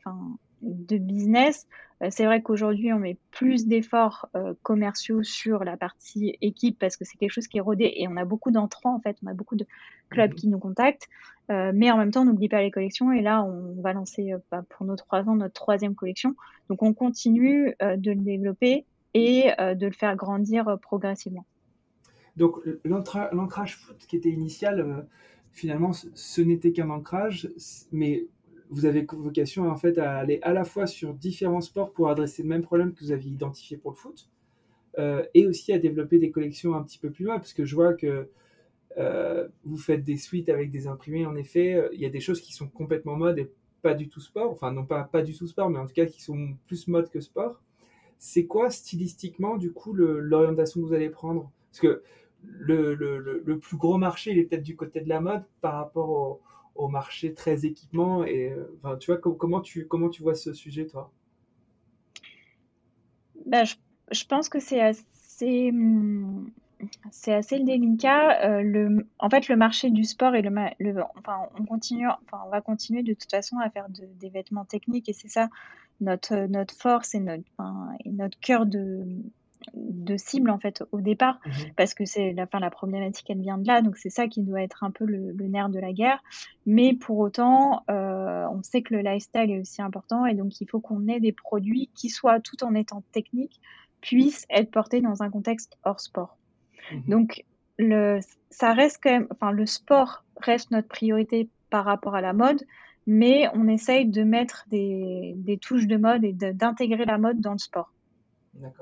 [0.61, 1.67] de business,
[2.03, 6.95] euh, c'est vrai qu'aujourd'hui, on met plus d'efforts euh, commerciaux sur la partie équipe parce
[6.95, 9.27] que c'est quelque chose qui est rodé et on a beaucoup d'entrants en fait, on
[9.27, 9.65] a beaucoup de
[10.09, 10.35] clubs mhm.
[10.35, 11.07] qui nous contactent.
[11.49, 14.33] Euh, mais en même temps, on n'oublie pas les collections et là, on va lancer
[14.51, 16.35] bah, pour nos trois ans notre troisième collection.
[16.69, 21.45] Donc, on continue de le développer et de le faire grandir progressivement.
[22.35, 25.07] Donc, l'ancrage foot qui était initial,
[25.53, 27.49] finalement, ce n'était qu'un ancrage,
[27.93, 28.27] mais
[28.69, 32.43] vous avez vocation en fait à aller à la fois sur différents sports pour adresser
[32.43, 34.29] le même problème que vous aviez identifié pour le foot,
[34.97, 37.75] euh, et aussi à développer des collections un petit peu plus loin, parce que je
[37.75, 38.29] vois que
[38.97, 41.25] euh, vous faites des suites avec des imprimés.
[41.25, 43.51] En effet, euh, il y a des choses qui sont complètement mode et
[43.81, 46.05] pas du tout sport, enfin non pas pas du tout sport, mais en tout cas
[46.05, 47.61] qui sont plus mode que sport.
[48.19, 51.51] C'est quoi stylistiquement du coup l'orientation que vous allez prendre?
[51.69, 52.01] Parce que
[52.43, 55.75] le, le, le, plus gros marché, il est peut-être du côté de la mode par
[55.75, 56.41] rapport au,
[56.77, 58.23] au marché très équipement.
[58.23, 61.11] Et enfin, tu vois, comment tu, comment tu vois ce sujet, toi?
[63.45, 63.75] Ben, je,
[64.11, 66.49] je, pense que c'est assez, hum,
[67.11, 68.43] c'est assez délicat.
[68.43, 72.43] Euh, le, en fait, le marché du sport et le, le enfin, on continue, enfin,
[72.45, 75.49] on va continuer de toute façon à faire des vêtements techniques et c'est ça
[75.99, 77.43] notre notre force et notre
[78.05, 79.03] et notre cœur de
[79.73, 83.41] de cible en fait au départ mmh parce que c'est la fin la problématique elle
[83.41, 85.93] vient de là donc c'est ça qui doit être un peu le, nerf de la
[85.93, 86.21] guerre.
[86.65, 90.67] Mais pour autant euh, on sait que le lifestyle est aussi important et donc il
[90.69, 93.59] faut qu'on ait des produits qui soient tout en étant techniques
[94.01, 96.37] puissent être portés dans un contexte hors sport.
[96.91, 97.45] Mmh donc
[97.77, 102.33] le ça reste quand même enfin le sport reste notre priorité par rapport à la
[102.33, 102.63] mode
[103.05, 107.53] mais on essaye de mettre des, des touches de mode et d'intégrer la mode dans
[107.53, 107.93] le sport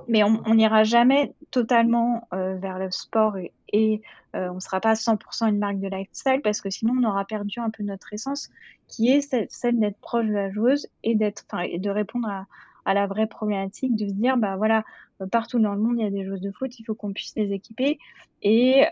[0.07, 4.01] mais on n'ira jamais totalement euh, vers le sport et,
[4.35, 7.25] euh, on ne sera pas 100% une marque de lifestyle parce que sinon on aura
[7.25, 8.49] perdu un peu notre essence
[8.88, 12.45] qui est celle, d'être proche de la joueuse et d'être, et de répondre à,
[12.85, 14.83] à, la vraie problématique de se dire bah voilà
[15.21, 17.13] euh, partout dans le monde il y a des joueuses de foot il faut qu'on
[17.13, 17.99] puisse les équiper
[18.41, 18.83] et,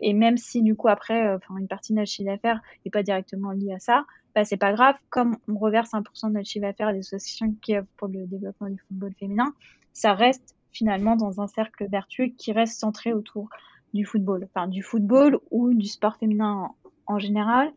[0.00, 3.50] et même si du coup après une partie de notre chiffre d'affaires n'est pas directement
[3.50, 6.88] liée à ça bah c'est pas grave comme on reverse 1% de notre chiffre d'affaires
[6.88, 9.54] à des associations qui œuvrent pour le développement du football féminin
[9.92, 13.48] ça reste finalement dans un cercle vertueux qui reste centré autour
[13.94, 16.70] du football, enfin du football ou du sport féminin
[17.06, 17.72] en, général.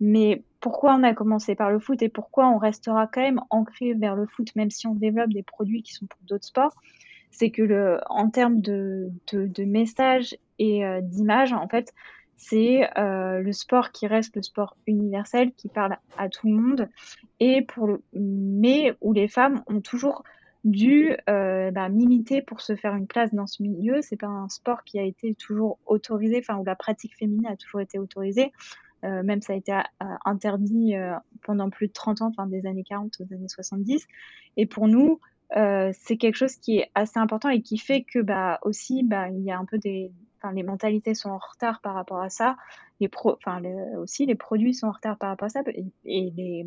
[0.00, 3.94] Mais pourquoi on a commencé par le foot et pourquoi on restera quand même ancré
[3.94, 6.74] vers le foot, même si on développe des produits qui sont pour d'autres sports,
[7.30, 11.94] c'est que le, en termes de, de, messages et euh, d'images, en fait,
[12.36, 16.88] c'est euh, le sport qui reste le sport universel, qui parle à tout le monde,
[17.40, 20.24] et pour le, mais où les femmes ont toujours
[20.64, 24.00] dû euh, bah, m'imiter pour se faire une place dans ce milieu.
[24.02, 27.56] C'est pas un sport qui a été toujours autorisé, enfin où la pratique féminine a
[27.56, 28.52] toujours été autorisée.
[29.04, 29.80] Euh, même ça a été euh,
[30.24, 30.94] interdit
[31.42, 34.06] pendant plus de 30 ans, enfin des années 40 aux années 70.
[34.56, 35.20] Et pour nous,
[35.54, 39.42] c'est quelque chose qui est assez important et qui fait que bah aussi bah il
[39.42, 42.56] y a un peu des enfin les mentalités sont en retard par rapport à ça
[43.00, 43.60] les pro enfin
[43.98, 46.66] aussi les produits sont en retard par rapport à ça et, et les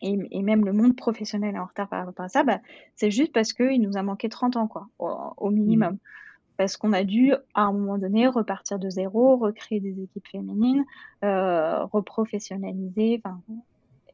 [0.00, 2.60] et, même le monde professionnel est en retard par rapport à ça, bah,
[2.96, 5.94] c'est juste parce qu'il nous a manqué 30 ans, quoi, au, minimum.
[5.94, 5.98] Mmh.
[6.56, 10.84] Parce qu'on a dû, à un moment donné, repartir de zéro, recréer des équipes féminines,
[11.24, 13.20] euh, reprofessionnaliser,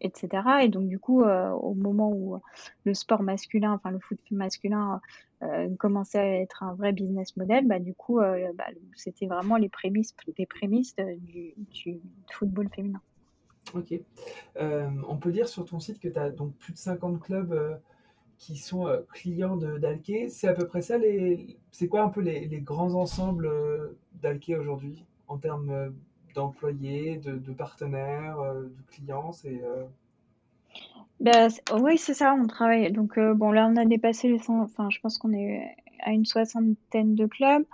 [0.00, 0.42] etc.
[0.62, 2.38] Et donc, du coup, euh, au moment où
[2.84, 5.00] le sport masculin, enfin le foot masculin,
[5.42, 9.56] euh, commençait à être un vrai business model, bah, du coup, euh, bah, c'était vraiment
[9.56, 11.54] les prémices, les prémices du,
[12.30, 13.00] football féminin.
[13.74, 13.94] Ok.
[14.60, 17.52] Euh, on peut dire sur ton site que tu as donc plus de 50 clubs
[17.52, 17.76] euh,
[18.36, 20.28] qui sont euh, clients d'Alke.
[20.28, 21.56] C'est à peu près ça les.
[21.70, 23.50] C'est quoi un peu les, grands ensembles
[24.14, 25.94] d'Alke aujourd'hui en termes
[26.34, 29.62] d'employés, de, partenaires, de clients C'est.
[31.20, 32.90] Ben, oui, c'est ça, on travaille.
[32.92, 36.24] Donc, bon, là, on a dépassé les 100, enfin, je pense qu'on est à une
[36.24, 37.64] soixantaine de clubs.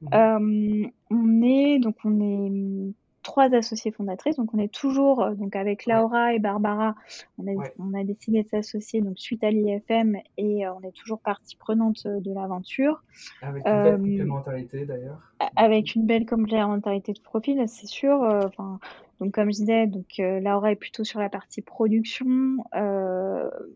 [0.00, 0.86] Mmh.
[1.10, 4.36] on est, donc, on est trois associées fondatrices.
[4.36, 6.94] Donc, on est toujours, euh, donc avec Laura et Barbara,
[7.38, 10.92] on a, on a décidé de s'associer donc suite à l'IFM et euh, on est
[10.92, 13.02] toujours partie prenante euh, de l'aventure.
[13.42, 15.18] Avec une belle complémentarité d'ailleurs.
[15.56, 18.20] Avec une belle complémentarité de profil, c'est sûr.
[18.20, 18.78] Enfin,
[19.20, 22.58] donc comme je disais, donc Laura est plutôt sur la partie production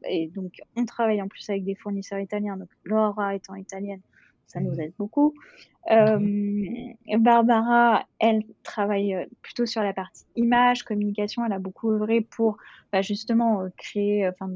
[0.08, 2.56] et donc on travaille en plus avec des fournisseurs italiens.
[2.56, 4.00] Donc Laura étant italienne,
[4.48, 4.80] ça nous mmh.
[4.80, 5.34] aide beaucoup.
[5.90, 11.44] Euh, Barbara, elle travaille euh, plutôt sur la partie image, communication.
[11.44, 12.56] Elle a beaucoup œuvré pour
[12.92, 14.50] bah, justement euh, créer, enfin,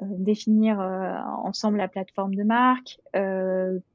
[0.00, 3.00] définir ensemble la plateforme de marque,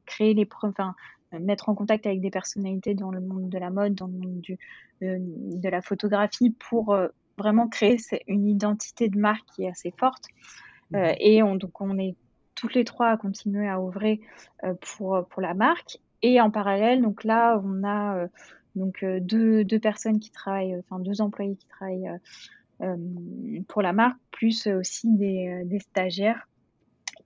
[0.05, 0.95] créer les, enfin,
[1.31, 4.41] mettre en contact avec des personnalités dans le monde de la mode, dans le monde
[4.41, 4.59] du,
[4.99, 6.93] de la photographie pour
[7.37, 7.95] vraiment créer
[8.27, 10.25] une identité de marque qui est assez forte.
[10.91, 10.97] Mmh.
[11.19, 12.17] et on, donc on est
[12.63, 14.17] toutes les trois à continuer à ouvrir
[14.79, 15.99] pour, pour la marque.
[16.23, 18.27] Et en parallèle, donc là, on a euh,
[18.75, 22.09] donc euh, deux, deux, personnes qui travaillent, enfin deux employés qui travaillent
[22.81, 22.95] euh,
[23.67, 26.47] pour la marque, plus aussi des, des stagiaires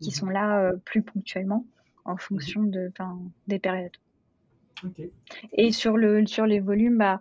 [0.01, 1.65] qui mmh sont là plus ponctuellement
[2.05, 2.91] en mmh fonction de,
[3.47, 3.95] des périodes.
[5.53, 7.19] Et sur, le, sur les volumes, bah,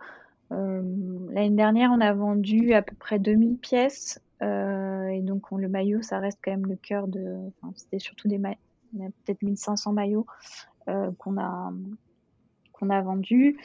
[0.51, 4.21] l'année dernière, on a vendu à peu près 2000 pièces.
[4.43, 7.37] Et donc, on, le maillot, ça reste quand même le cœur de.
[7.75, 8.59] C'était surtout des maillots,
[8.93, 10.27] peut-être 1500 maillots.
[10.89, 11.73] Euh, qu'on a
[12.73, 13.59] qu'on a vendu.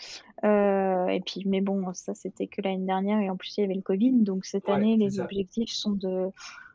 [0.43, 3.63] Euh, et puis, mais bon, ça c'était que l'année dernière et en plus il y
[3.63, 4.13] avait le Covid.
[4.23, 6.29] Donc cette année, les objectifs sont de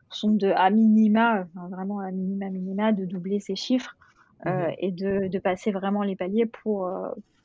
[0.09, 3.97] sont de à minima, vraiment à minima minima, de doubler ces chiffres.
[4.45, 6.89] mmh et de, de, passer vraiment les paliers pour,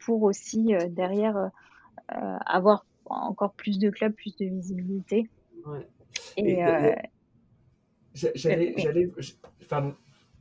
[0.04, 1.50] pour aussi derrière
[2.08, 5.28] avoir encore plus de clubs, plus de visibilité.
[5.66, 5.88] Ouais.
[6.36, 6.92] Et, euh,
[8.14, 9.10] j'allais, j'allais,
[9.68, 9.94] pardon,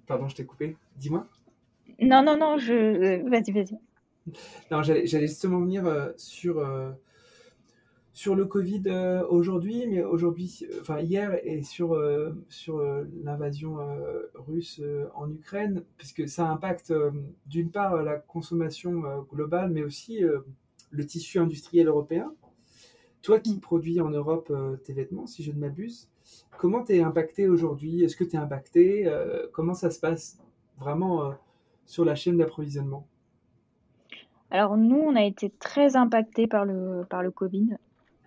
[0.08, 0.78] pardon, je t'ai coupé.
[0.98, 1.28] Dis-moi.
[2.00, 3.78] Non, non, non, je, vas-y, vas-y.
[4.70, 6.92] Non, j'allais, j'allais justement venir euh, sur euh,
[8.14, 8.84] sur le Covid
[9.30, 11.98] aujourd'hui, mais aujourd'hui, enfin hier, et sur
[12.50, 12.84] sur
[13.24, 13.78] l'invasion
[14.36, 14.82] russe
[15.16, 16.94] en Ukraine, puisque ça impacte
[17.46, 20.24] d'une part la consommation globale, mais aussi
[20.90, 22.34] le tissu industriel européen.
[23.22, 26.10] Toi qui produis en Europe euh, tes vêtements, si je ne m'abuse,
[26.58, 28.04] comment tu es impacté aujourd'hui?
[28.04, 29.08] Est-ce que tu es impacté?
[29.08, 30.40] Euh, Comment ça se passe
[30.80, 31.32] vraiment euh,
[31.86, 33.06] sur la chaîne d'approvisionnement?
[34.50, 37.78] Alors nous, on a été très impacté par le, par le Covid.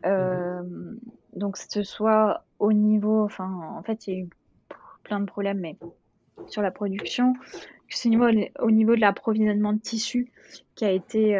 [0.04, 0.98] Mhm.
[1.34, 4.28] Donc, que ce soit au niveau, enfin, en fait, il y a eu
[5.02, 5.76] plein de problèmes, mais
[6.46, 7.34] sur la production,
[7.88, 8.26] c'est au niveau,
[8.60, 10.30] au niveau de l'approvisionnement de tissus
[10.74, 11.34] qui a été,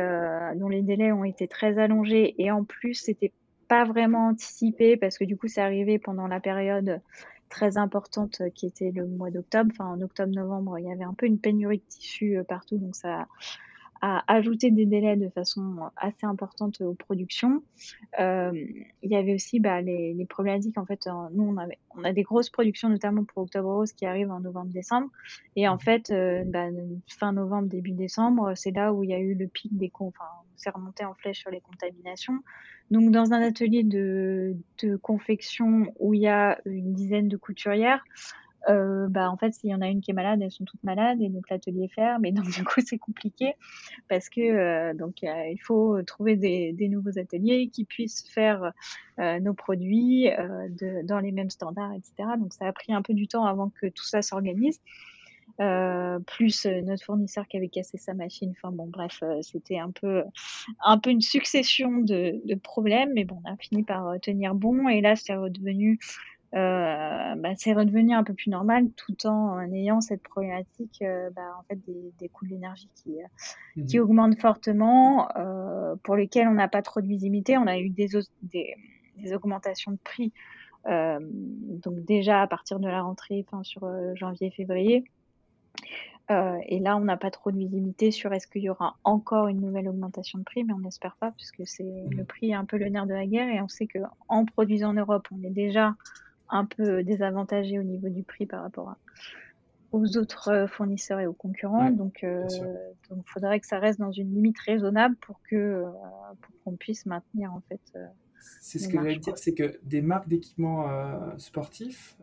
[0.56, 3.32] dont les délais ont été très allongés et en plus, c'était
[3.74, 7.00] pas vraiment anticipé parce que du coup, c'est arrivé pendant la période
[7.48, 9.72] très importante qui était le mois d'octobre.
[9.72, 12.94] Enfin, en octobre-novembre, il y avait un peu une pénurie de tissus euh, partout, donc
[12.94, 13.26] ça
[14.06, 17.62] à ajouter des délais de façon assez importante aux productions.
[18.20, 18.52] Euh,
[19.02, 20.76] il y avait aussi bah, les, problématiques.
[20.76, 24.04] En fait, nous, on, avait, on a des grosses productions, notamment pour Octobre Rose, qui
[24.04, 25.08] arrivent en novembre-décembre.
[25.56, 26.66] Et en fait, euh, bah,
[27.08, 29.90] fin novembre, début décembre, c'est là où il y a eu le pic des...
[29.94, 32.40] Enfin, on s'est remonté en flèche sur les contaminations.
[32.90, 34.56] Donc, dans un atelier de,
[35.02, 38.04] confection où il y a une dizaine de couturières,
[38.70, 40.82] euh, bah en fait s'il y en a une qui est malade elles sont toutes
[40.84, 42.24] malades et donc l'atelier ferme.
[42.24, 43.54] Et donc du coup c'est compliqué
[44.08, 48.72] parce que euh, donc il faut trouver des, nouveaux ateliers qui puissent faire
[49.18, 50.28] euh, nos produits
[51.04, 53.86] dans les mêmes standards etc donc ça a pris un peu du temps avant que
[53.86, 54.80] tout ça s'organise
[55.60, 58.52] euh, plus notre fournisseur qui avait cassé sa machine.
[58.56, 60.24] Enfin bon, bref, c'était un peu,
[60.84, 64.88] un peu une succession de, de, problèmes, mais bon, on a fini par tenir bon.
[64.88, 65.98] Et là, c'est redevenu
[66.54, 71.42] euh, bah, c'est redevenu un peu plus normal tout en, ayant cette problématique euh, bah,
[71.58, 73.26] en fait des, des coûts de l'énergie qui, euh,
[73.76, 77.58] mmh qui augmentent fortement, euh, pour lesquels on n'a pas trop de visibilité.
[77.58, 78.08] On a eu des,
[78.42, 78.76] des,
[79.18, 80.32] des augmentations de prix,
[80.86, 85.04] donc déjà à partir de la rentrée, enfin sur janvier-février.
[86.30, 89.48] Euh, et là, on n'a pas trop de visibilité sur est-ce qu'il y aura encore
[89.48, 92.54] une nouvelle augmentation de prix, mais on n'espère pas, puisque c'est mmh le prix est
[92.54, 95.28] un peu le nerf de la guerre, et on sait que en produisant en Europe,
[95.32, 95.94] on est déjà
[96.48, 98.94] un peu désavantagé au niveau du prix par rapport
[99.92, 101.90] aux autres euh, fournisseurs et aux concurrents.
[101.90, 102.46] donc, il euh,
[103.26, 105.84] faudrait que ça reste dans une limite raisonnable pour que euh,
[106.40, 107.80] pour qu'on puisse maintenir en fait.
[108.60, 110.88] c'est ce que j'allais dire, c'est que des marques d'équipements
[111.38, 112.16] sportifs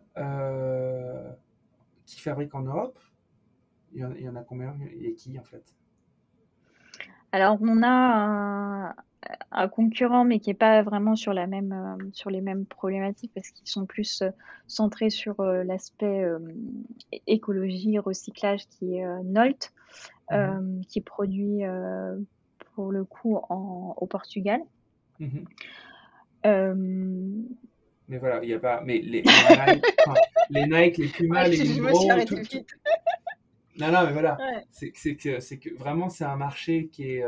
[2.06, 3.00] qui fabriquent en Europe,
[3.93, 4.75] il y, en, a combien?
[5.01, 5.63] Et qui en fait?
[7.32, 8.95] Alors on a
[9.51, 13.32] un concurrent, mais qui n'est pas vraiment sur, la même, euh, sur les mêmes problématiques
[13.34, 14.30] parce qu'ils sont plus euh,
[14.67, 16.25] centrés sur euh, l'aspect
[17.27, 19.71] écologie, recyclage, qui est Nolt,
[20.32, 21.62] mmh qui produit
[22.73, 24.62] pour le coup en, au Portugal.
[25.19, 25.39] Mmh
[28.08, 28.82] mais voilà, il n'y a pas.
[28.86, 29.86] Mais les, les, Nike,
[30.49, 32.36] les Nike, les Puma, les Vibro, tout,
[33.82, 34.38] Non, non, mais voilà.
[34.72, 37.24] C'est que, que vraiment, c'est un marché qui est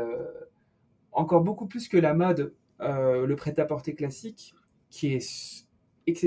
[1.14, 4.54] encore beaucoup plus que la mode, euh, le prêt-à-porter classique,
[4.90, 5.66] qui est,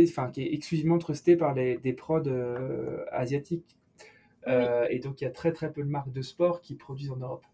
[0.10, 3.78] enfin, qui est exclusivement trusté par les, des prods euh, asiatiques.
[4.48, 7.12] Euh, et donc, il y a très très peu de marques de sport qui produisent
[7.12, 7.46] en Europe.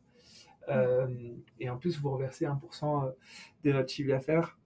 [1.59, 3.13] et en plus, vous reversez 1%
[3.63, 4.57] de votre chiffre d'affaires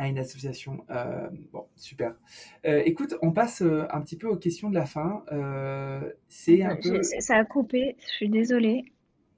[0.00, 0.84] à une association.
[1.52, 2.14] bon, super.
[2.64, 5.24] écoute, on passe un petit peu aux questions de la fin.
[6.28, 7.02] c'est un peu...
[7.02, 8.84] Ça a coupé, je suis désolée.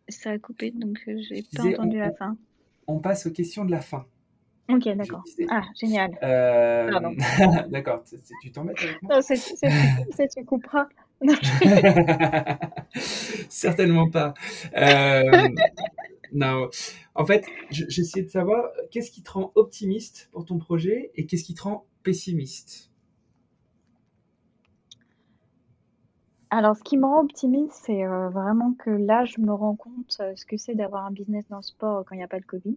[0.08, 2.36] Ça a coupé, donc euh, j'ai pas entendu la fin.
[2.86, 4.04] On passe aux questions de la fin.
[4.68, 5.24] Ok, d'accord.
[5.50, 6.10] Ah, génial.
[6.22, 6.90] Euh...
[7.68, 9.34] d'accord, tu avec moi Non, ça
[10.28, 10.88] tu couperas.
[13.48, 14.34] Certainement pas.
[16.32, 16.38] Euh...
[16.38, 16.70] non,
[17.14, 21.44] en fait, j'essaie de savoir qu'est-ce qui te rend optimiste pour ton projet et qu'est-ce
[21.44, 22.92] qui te rend pessimiste?
[26.54, 30.18] Alors, ce qui me rend optimiste, c'est euh, vraiment que là, je me rends compte
[30.20, 32.40] euh, ce que c'est d'avoir un business dans le sport quand il n'y a pas
[32.40, 32.76] de Covid.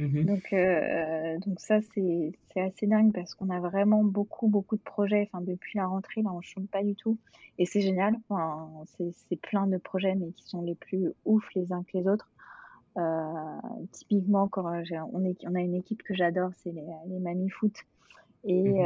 [0.00, 4.82] Mmh donc, euh, donc ça, c'est assez dingue parce qu'on a vraiment beaucoup, beaucoup de
[4.82, 5.28] projets.
[5.30, 7.18] Enfin, depuis la rentrée, là, on ne chante pas du tout.
[7.58, 8.16] Et c'est génial.
[8.30, 12.08] Enfin, c'est plein de projets, mais qui sont les plus ouf les uns que les
[12.08, 12.30] autres.
[13.92, 17.74] Typiquement, quand on, est, on a une équipe que j'adore, c'est les, les Mamie Foot.
[18.44, 18.76] Et mmh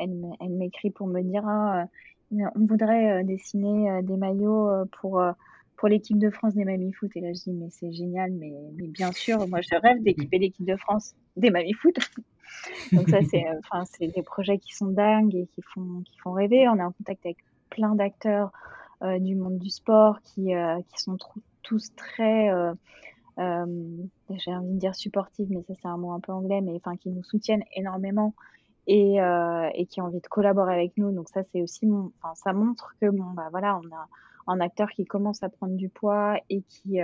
[0.00, 1.86] elle, elle m'écrit pour me dire ah,
[2.30, 5.20] on voudrait euh, dessiner euh, des maillots euh, pour
[5.82, 7.10] pour l'équipe de France des Mamies Foot.
[7.16, 10.38] Et là, je dis, mais c'est génial, mais, mais bien sûr, moi, je rêve d'équiper
[10.38, 11.96] l'équipe de France des Mamies Foot.
[12.92, 16.30] Donc ça, c'est euh, enfin, des projets qui sont dingues et qui font, qui font
[16.30, 16.68] rêver.
[16.68, 17.38] On est en contact avec
[17.68, 18.52] plein d'acteurs
[19.02, 21.16] euh, du monde du sport qui, euh, qui sont
[21.62, 22.50] tous très,
[23.38, 26.96] j'ai envie de dire supportifs, mais ça c'est un mot un peu anglais, mais enfin
[26.96, 28.34] qui nous soutiennent énormément
[28.86, 29.16] et,
[29.74, 31.12] et qui ont envie de collaborer avec nous.
[31.12, 34.08] Donc ça, c'est aussi, mon, enfin, ça montre que bon, bah voilà, on a
[34.48, 36.98] un acteur qui commence à prendre du poids et qui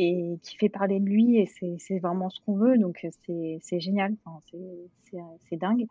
[0.00, 2.78] et qui fait parler de lui et c'est vraiment ce qu'on veut.
[2.78, 4.14] Donc c'est génial.
[4.24, 4.40] Enfin,
[5.48, 5.86] c'est dingue.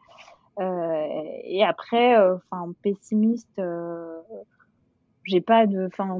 [0.59, 1.05] Euh,
[1.43, 4.20] et après euh, enfin pessimiste euh,
[5.24, 6.20] j'ai pas de enfin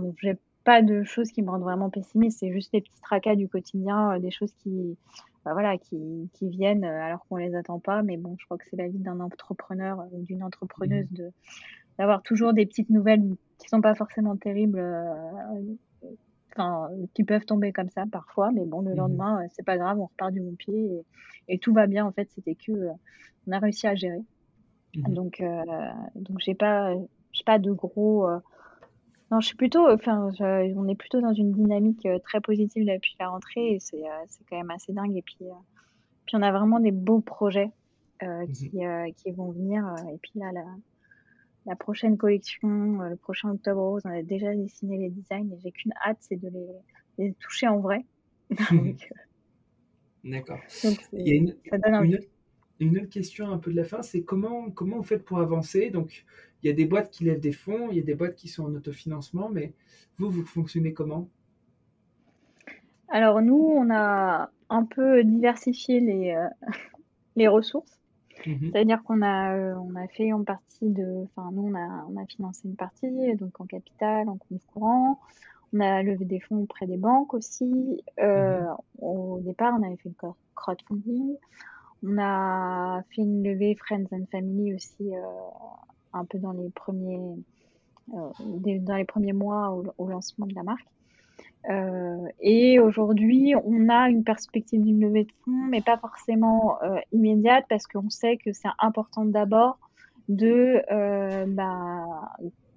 [0.68, 4.20] pas de choses qui me rendent vraiment pessimiste c'est juste des petits tracas du quotidien
[4.20, 4.97] des choses qui
[5.45, 8.65] bah, voilà qui, qui viennent alors qu'on les attend pas mais bon je crois que
[8.70, 11.15] c'est la vie d'un entrepreneur ou d'une entrepreneuse mmh.
[11.15, 11.32] de
[11.97, 13.24] d'avoir toujours des petites nouvelles
[13.57, 14.80] qui sont pas forcément terribles
[17.13, 19.99] qui peuvent tomber comme ça parfois, mais bon, le mmh lendemain, euh, c'est pas grave,
[19.99, 21.05] on repart du bon pied
[21.47, 22.05] et, tout va bien.
[22.05, 22.91] En fait, c'était que euh,
[23.47, 24.22] on a réussi à gérer.
[24.95, 25.63] Mmh donc, euh,
[26.15, 26.93] donc j'ai pas,
[27.45, 28.28] pas de gros.
[29.32, 33.30] Non, je suis plutôt, enfin, on est plutôt dans une dynamique très positive depuis la
[33.30, 35.17] rentrée et c'est, c'est quand même assez dingue.
[35.17, 35.45] Et puis,
[36.25, 37.71] puis on a vraiment des beaux projets
[38.21, 38.80] mmh qui,
[39.17, 39.86] qui vont venir.
[40.13, 40.51] et puis là,
[41.67, 45.59] la prochaine collection, euh, le prochain Octobre Rose, on a déjà dessiné les designs et
[45.61, 46.49] j'ai qu'une hâte, c'est de
[47.17, 48.03] les, toucher en vrai.
[50.23, 50.59] Euh, D'accord.
[51.13, 51.55] Il y a une,
[52.80, 55.89] une, autre question un peu de la fin, c'est comment, comment vous faites pour avancer?
[55.89, 56.25] Donc,
[56.64, 58.47] il y a des boîtes qui lèvent des fonds, il y a des boîtes qui
[58.47, 59.74] sont en autofinancement, mais
[60.18, 61.30] vous, vous fonctionnez comment?
[63.10, 66.47] Alors, nous, on a un peu diversifié les, euh,
[67.36, 67.99] les ressources.
[68.45, 72.05] Mmh C'est-à-dire qu'on a, euh, on a fait en partie de, enfin nous on a,
[72.08, 75.20] on a financé une partie, donc en capital, en compte courant.
[75.74, 78.03] On a levé des fonds auprès des banques aussi.
[78.20, 81.36] Euh, mmh au départ, on avait fait le crowdfunding.
[82.03, 85.12] On a fait une levée Friends and Family aussi,
[86.18, 87.20] un peu dans les premiers,
[88.07, 90.88] dans les premiers mois au lancement de la marque.
[91.70, 96.99] Euh, et aujourd'hui, on a une perspective d'une levée de fonds, mais pas forcément euh,
[97.11, 99.78] immédiate, parce qu'on sait que c'est important d'abord
[100.30, 102.32] de euh, bah,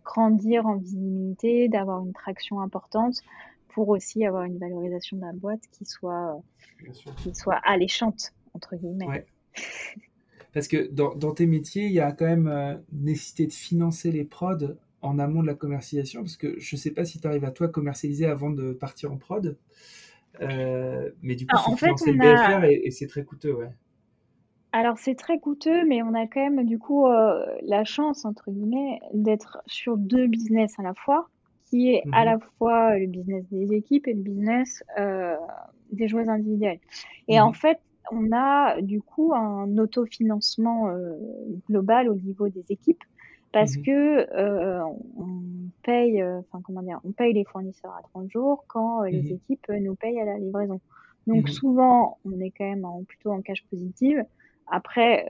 [0.04, 3.20] grandir en visibilité, d'avoir une traction importante
[3.68, 6.40] pour aussi avoir une valorisation de la boîte qui soit,
[7.18, 9.24] qui soit alléchante, entre guillemets.
[10.52, 14.24] Parce que dans, dans, tes métiers, il y a quand même nécessité de financer les
[14.24, 17.44] prods en amont de la commercialisation Parce que je ne sais pas si tu arrives
[17.44, 19.56] à toi commercialiser avant de partir en prod.
[20.40, 23.70] Euh, mais du coup, ah, en fait, le BFR et, c'est très coûteux, ouais.
[24.72, 28.52] Alors c'est très coûteux, mais on a quand même du coup euh, la chance entre
[28.52, 31.28] guillemets d'être sur deux business à la fois,
[31.64, 32.24] qui est à mhm.
[32.24, 35.34] la fois le business des équipes et le business euh,
[35.90, 36.78] des joueurs individuels.
[37.26, 37.54] Et en mhm.
[37.54, 37.80] fait,
[38.10, 40.90] on a du coup un autofinancement
[41.68, 43.04] global au niveau des équipes
[43.52, 44.84] parce mmh que euh,
[45.16, 45.42] on
[45.82, 49.22] paye, euh, enfin comment dire, on paye les fournisseurs à 30 jours quand euh, les
[49.22, 50.80] mmh équipes nous payent à la livraison.
[51.26, 54.24] Donc mmh souvent, on est quand même en, plutôt en cash positive.
[54.72, 55.26] Après,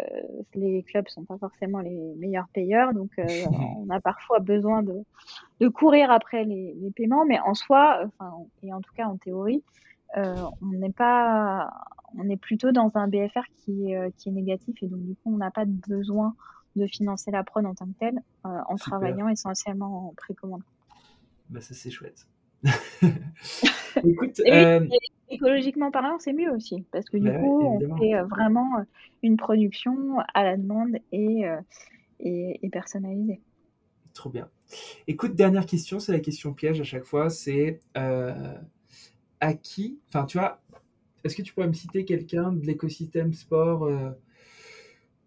[0.54, 3.10] les clubs sont pas forcément les meilleurs payeurs, donc
[3.78, 5.02] on a parfois besoin de,
[5.60, 9.16] de courir après les, les, paiements, mais en soi, enfin, et en tout cas en
[9.16, 9.64] théorie,
[10.16, 11.70] on n'est pas,
[12.16, 15.38] on est plutôt dans un BFR qui, qui est négatif et donc du coup on
[15.38, 16.34] n'a pas de besoin
[16.76, 20.62] de financer la prod en tant que telle, euh, en travaillant essentiellement en précommande.
[21.48, 22.26] Bah ça c'est chouette.
[24.04, 24.86] Écoute, euh,
[25.30, 28.84] écologiquement parlant, c'est mieux aussi, parce que du bah coup, on fait euh, vraiment
[29.22, 31.44] une production à la demande et,
[32.20, 33.40] et, personnalisée.
[34.14, 34.48] Trop bien.
[35.08, 37.80] Écoute, dernière question, c'est la question piège à chaque fois, c'est
[39.40, 40.60] à qui, enfin tu vois,
[41.24, 43.88] est-ce que tu pourrais me citer quelqu'un de l'écosystème sport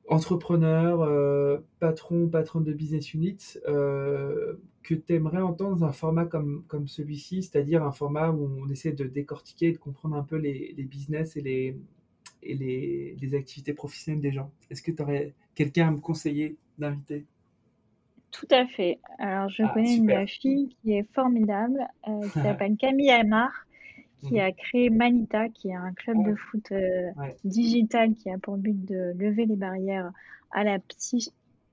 [0.08, 3.38] entrepreneur, euh, patron, patron de business unit,
[3.68, 8.50] euh, que tu aimerais entendre dans un format comme, comme celui-ci, c'est-à-dire un format où
[8.62, 11.78] on essaie de décortiquer et de comprendre un peu les, business et, les,
[12.42, 14.52] et les, activités professionnelles des gens?
[14.70, 17.26] Est-ce que tu aurais quelqu'un à me conseiller d'inviter?
[18.32, 19.00] Tout à fait.
[19.20, 23.52] Alors, je ah, connais une fille qui est formidable, euh, qui s'appelle Camille Amar,
[24.24, 27.12] qui a créé Manita, qui est un club de foot euh,
[27.44, 30.12] digital qui a pour but de lever les barrières
[30.52, 30.80] à la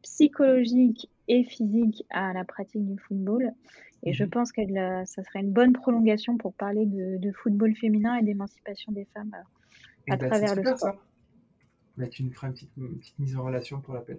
[0.02, 3.52] psychologique et physique à la pratique du football.
[4.02, 4.30] Et je mhm.
[4.30, 4.62] pense que
[5.04, 10.12] ça serait une bonne prolongation pour parler de, football féminin et d'émancipation des femmes euh,
[10.14, 10.96] à bah, travers le sport.
[11.96, 14.18] Bah, tu nous feras une petite, mise en relation pour l'appel.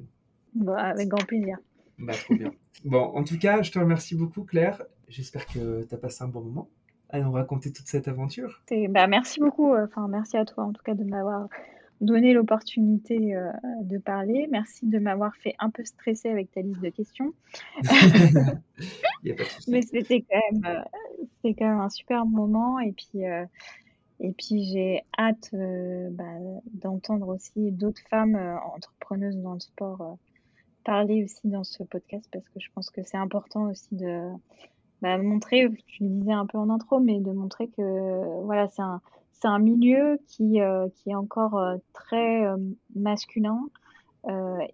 [0.54, 1.58] Bon, avec grand plaisir.
[1.98, 2.52] Bah, trop bien.
[2.86, 4.84] Bon, en tout cas, je te remercie beaucoup, Claire.
[5.08, 6.70] J'espère que tu as passé un bon moment
[7.12, 8.62] à nous raconter toute cette aventure.
[8.90, 9.76] Bah, merci beaucoup.
[9.76, 11.48] Enfin, merci à toi, en tout cas, de m'avoir
[12.02, 13.52] donné l'opportunité euh,
[13.84, 14.48] de parler.
[14.52, 17.34] Merci de m'avoir fait un peu stresser avec ta liste de questions.
[19.68, 22.80] Mais c'était quand, même, euh, quand même un super moment.
[22.80, 23.46] Et puis, euh,
[24.20, 26.24] et puis j'ai hâte bah,
[26.74, 28.36] d'entendre aussi d'autres femmes
[28.76, 30.18] entrepreneuses dans le sport
[30.84, 34.32] parler aussi dans ce podcast parce que je pense que c'est important aussi de
[35.02, 38.82] bah, montrer, tu le disais un peu en intro, mais de montrer que voilà, c'est
[38.82, 39.02] un,
[39.42, 42.58] c'est un milieu qui, euh, qui est encore euh, très euh,
[42.96, 43.68] masculin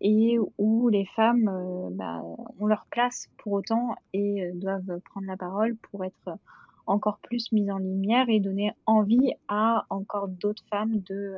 [0.01, 1.49] et où les femmes
[1.93, 2.21] bah,
[2.59, 6.37] ont leur place pour autant et doivent prendre la parole pour être
[6.85, 11.37] encore plus mises en lumière et donner envie à encore d'autres femmes de,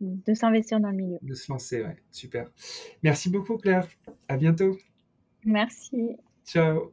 [0.00, 1.18] de s'investir dans le milieu.
[1.22, 2.50] De se lancer, ouais, super.
[3.04, 3.86] Merci beaucoup Claire,
[4.26, 4.76] à bientôt.
[5.44, 6.16] Merci.
[6.44, 6.92] Ciao.